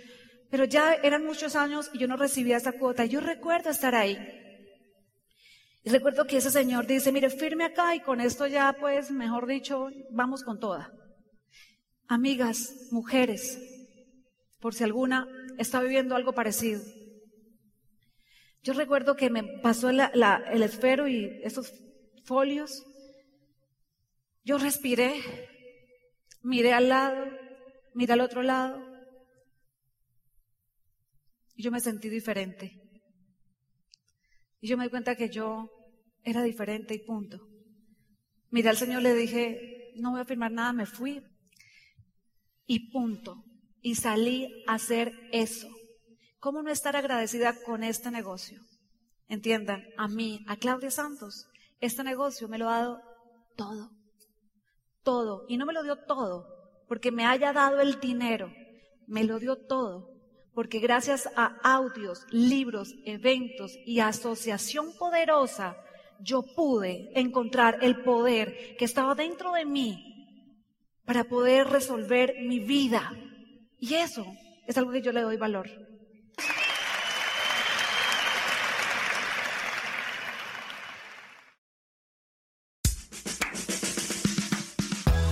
Pero 0.49 0.63
ya 0.63 0.93
eran 0.93 1.25
muchos 1.25 1.57
años 1.57 1.89
y 1.93 1.99
yo 1.99 2.07
no 2.07 2.15
recibía 2.15 2.55
esa 2.55 2.71
cuota. 2.71 3.05
Yo 3.05 3.19
recuerdo 3.19 3.69
estar 3.69 3.95
ahí. 3.95 4.17
Y 5.83 5.89
recuerdo 5.89 6.25
que 6.25 6.38
ese 6.38 6.51
señor 6.51 6.88
dice, 6.88 7.12
mire, 7.12 7.29
firme 7.29 7.65
acá 7.65 7.95
y 7.95 8.01
con 8.01 8.21
esto 8.21 8.47
ya, 8.47 8.73
pues, 8.79 9.12
mejor 9.12 9.45
dicho, 9.45 9.89
vamos 10.10 10.43
con 10.43 10.60
toda. 10.60 10.93
Amigas, 12.07 12.88
mujeres, 12.91 13.60
por 14.60 14.73
si 14.73 14.83
alguna 14.86 15.27
está 15.57 15.81
viviendo 15.81 16.15
algo 16.15 16.33
parecido. 16.33 16.81
Yo 18.63 18.73
recuerdo 18.73 19.15
que 19.15 19.29
me 19.29 19.43
pasó 19.62 19.89
el 19.89 20.63
esfero 20.63 21.07
y 21.07 21.39
esos 21.43 21.73
folios. 22.27 22.85
Yo 24.43 24.57
respiré, 24.57 25.13
miré 26.43 26.73
al 26.73 26.89
lado, 26.89 27.25
miré 27.93 28.13
al 28.13 28.21
otro 28.21 28.43
lado. 28.43 28.85
Y 31.55 31.63
yo 31.63 31.71
me 31.71 31.79
sentí 31.79 32.09
diferente. 32.09 32.79
Y 34.59 34.67
yo 34.67 34.77
me 34.77 34.83
di 34.83 34.89
cuenta 34.89 35.15
que 35.15 35.29
yo 35.29 35.71
era 36.23 36.43
diferente 36.43 36.93
y 36.93 36.99
punto. 36.99 37.39
Miré 38.51 38.69
al 38.69 38.77
Señor, 38.77 39.01
le 39.01 39.15
dije, 39.15 39.93
no 39.95 40.11
voy 40.11 40.21
a 40.21 40.25
firmar 40.25 40.51
nada, 40.51 40.73
me 40.73 40.85
fui. 40.85 41.23
Y 42.65 42.91
punto 42.91 43.43
y 43.81 43.95
salí 43.95 44.63
a 44.67 44.75
hacer 44.75 45.13
eso. 45.31 45.69
¿Cómo 46.39 46.61
no 46.61 46.69
estar 46.69 46.95
agradecida 46.95 47.55
con 47.63 47.83
este 47.83 48.11
negocio? 48.11 48.61
Entiendan, 49.27 49.83
a 49.97 50.07
mí, 50.07 50.43
a 50.47 50.57
Claudia 50.57 50.91
Santos, 50.91 51.47
este 51.79 52.03
negocio 52.03 52.47
me 52.47 52.57
lo 52.57 52.69
ha 52.69 52.79
dado 52.79 53.01
todo. 53.55 53.91
Todo. 55.03 55.45
Y 55.47 55.57
no 55.57 55.65
me 55.65 55.73
lo 55.73 55.83
dio 55.83 55.97
todo 56.05 56.47
porque 56.87 57.11
me 57.11 57.25
haya 57.25 57.53
dado 57.53 57.79
el 57.79 57.99
dinero. 57.99 58.51
Me 59.07 59.23
lo 59.23 59.39
dio 59.39 59.57
todo 59.57 60.17
porque 60.57 60.79
gracias 60.79 61.29
a 61.35 61.55
audios, 61.61 62.25
libros, 62.31 62.95
eventos 63.05 63.77
y 63.85 63.99
asociación 63.99 64.91
poderosa, 64.97 65.77
yo 66.19 66.41
pude 66.55 67.11
encontrar 67.13 67.77
el 67.83 68.01
poder 68.01 68.75
que 68.75 68.85
estaba 68.85 69.13
dentro 69.13 69.51
de 69.51 69.65
mí 69.65 70.17
para 71.05 71.25
poder 71.25 71.67
resolver 71.67 72.37
mi 72.41 72.57
vida, 72.57 73.13
y 73.79 73.93
eso 73.93 74.25
es 74.65 74.75
algo 74.79 74.91
que 74.91 75.03
yo 75.03 75.11
le 75.11 75.21
doy 75.21 75.37
valor. 75.37 75.69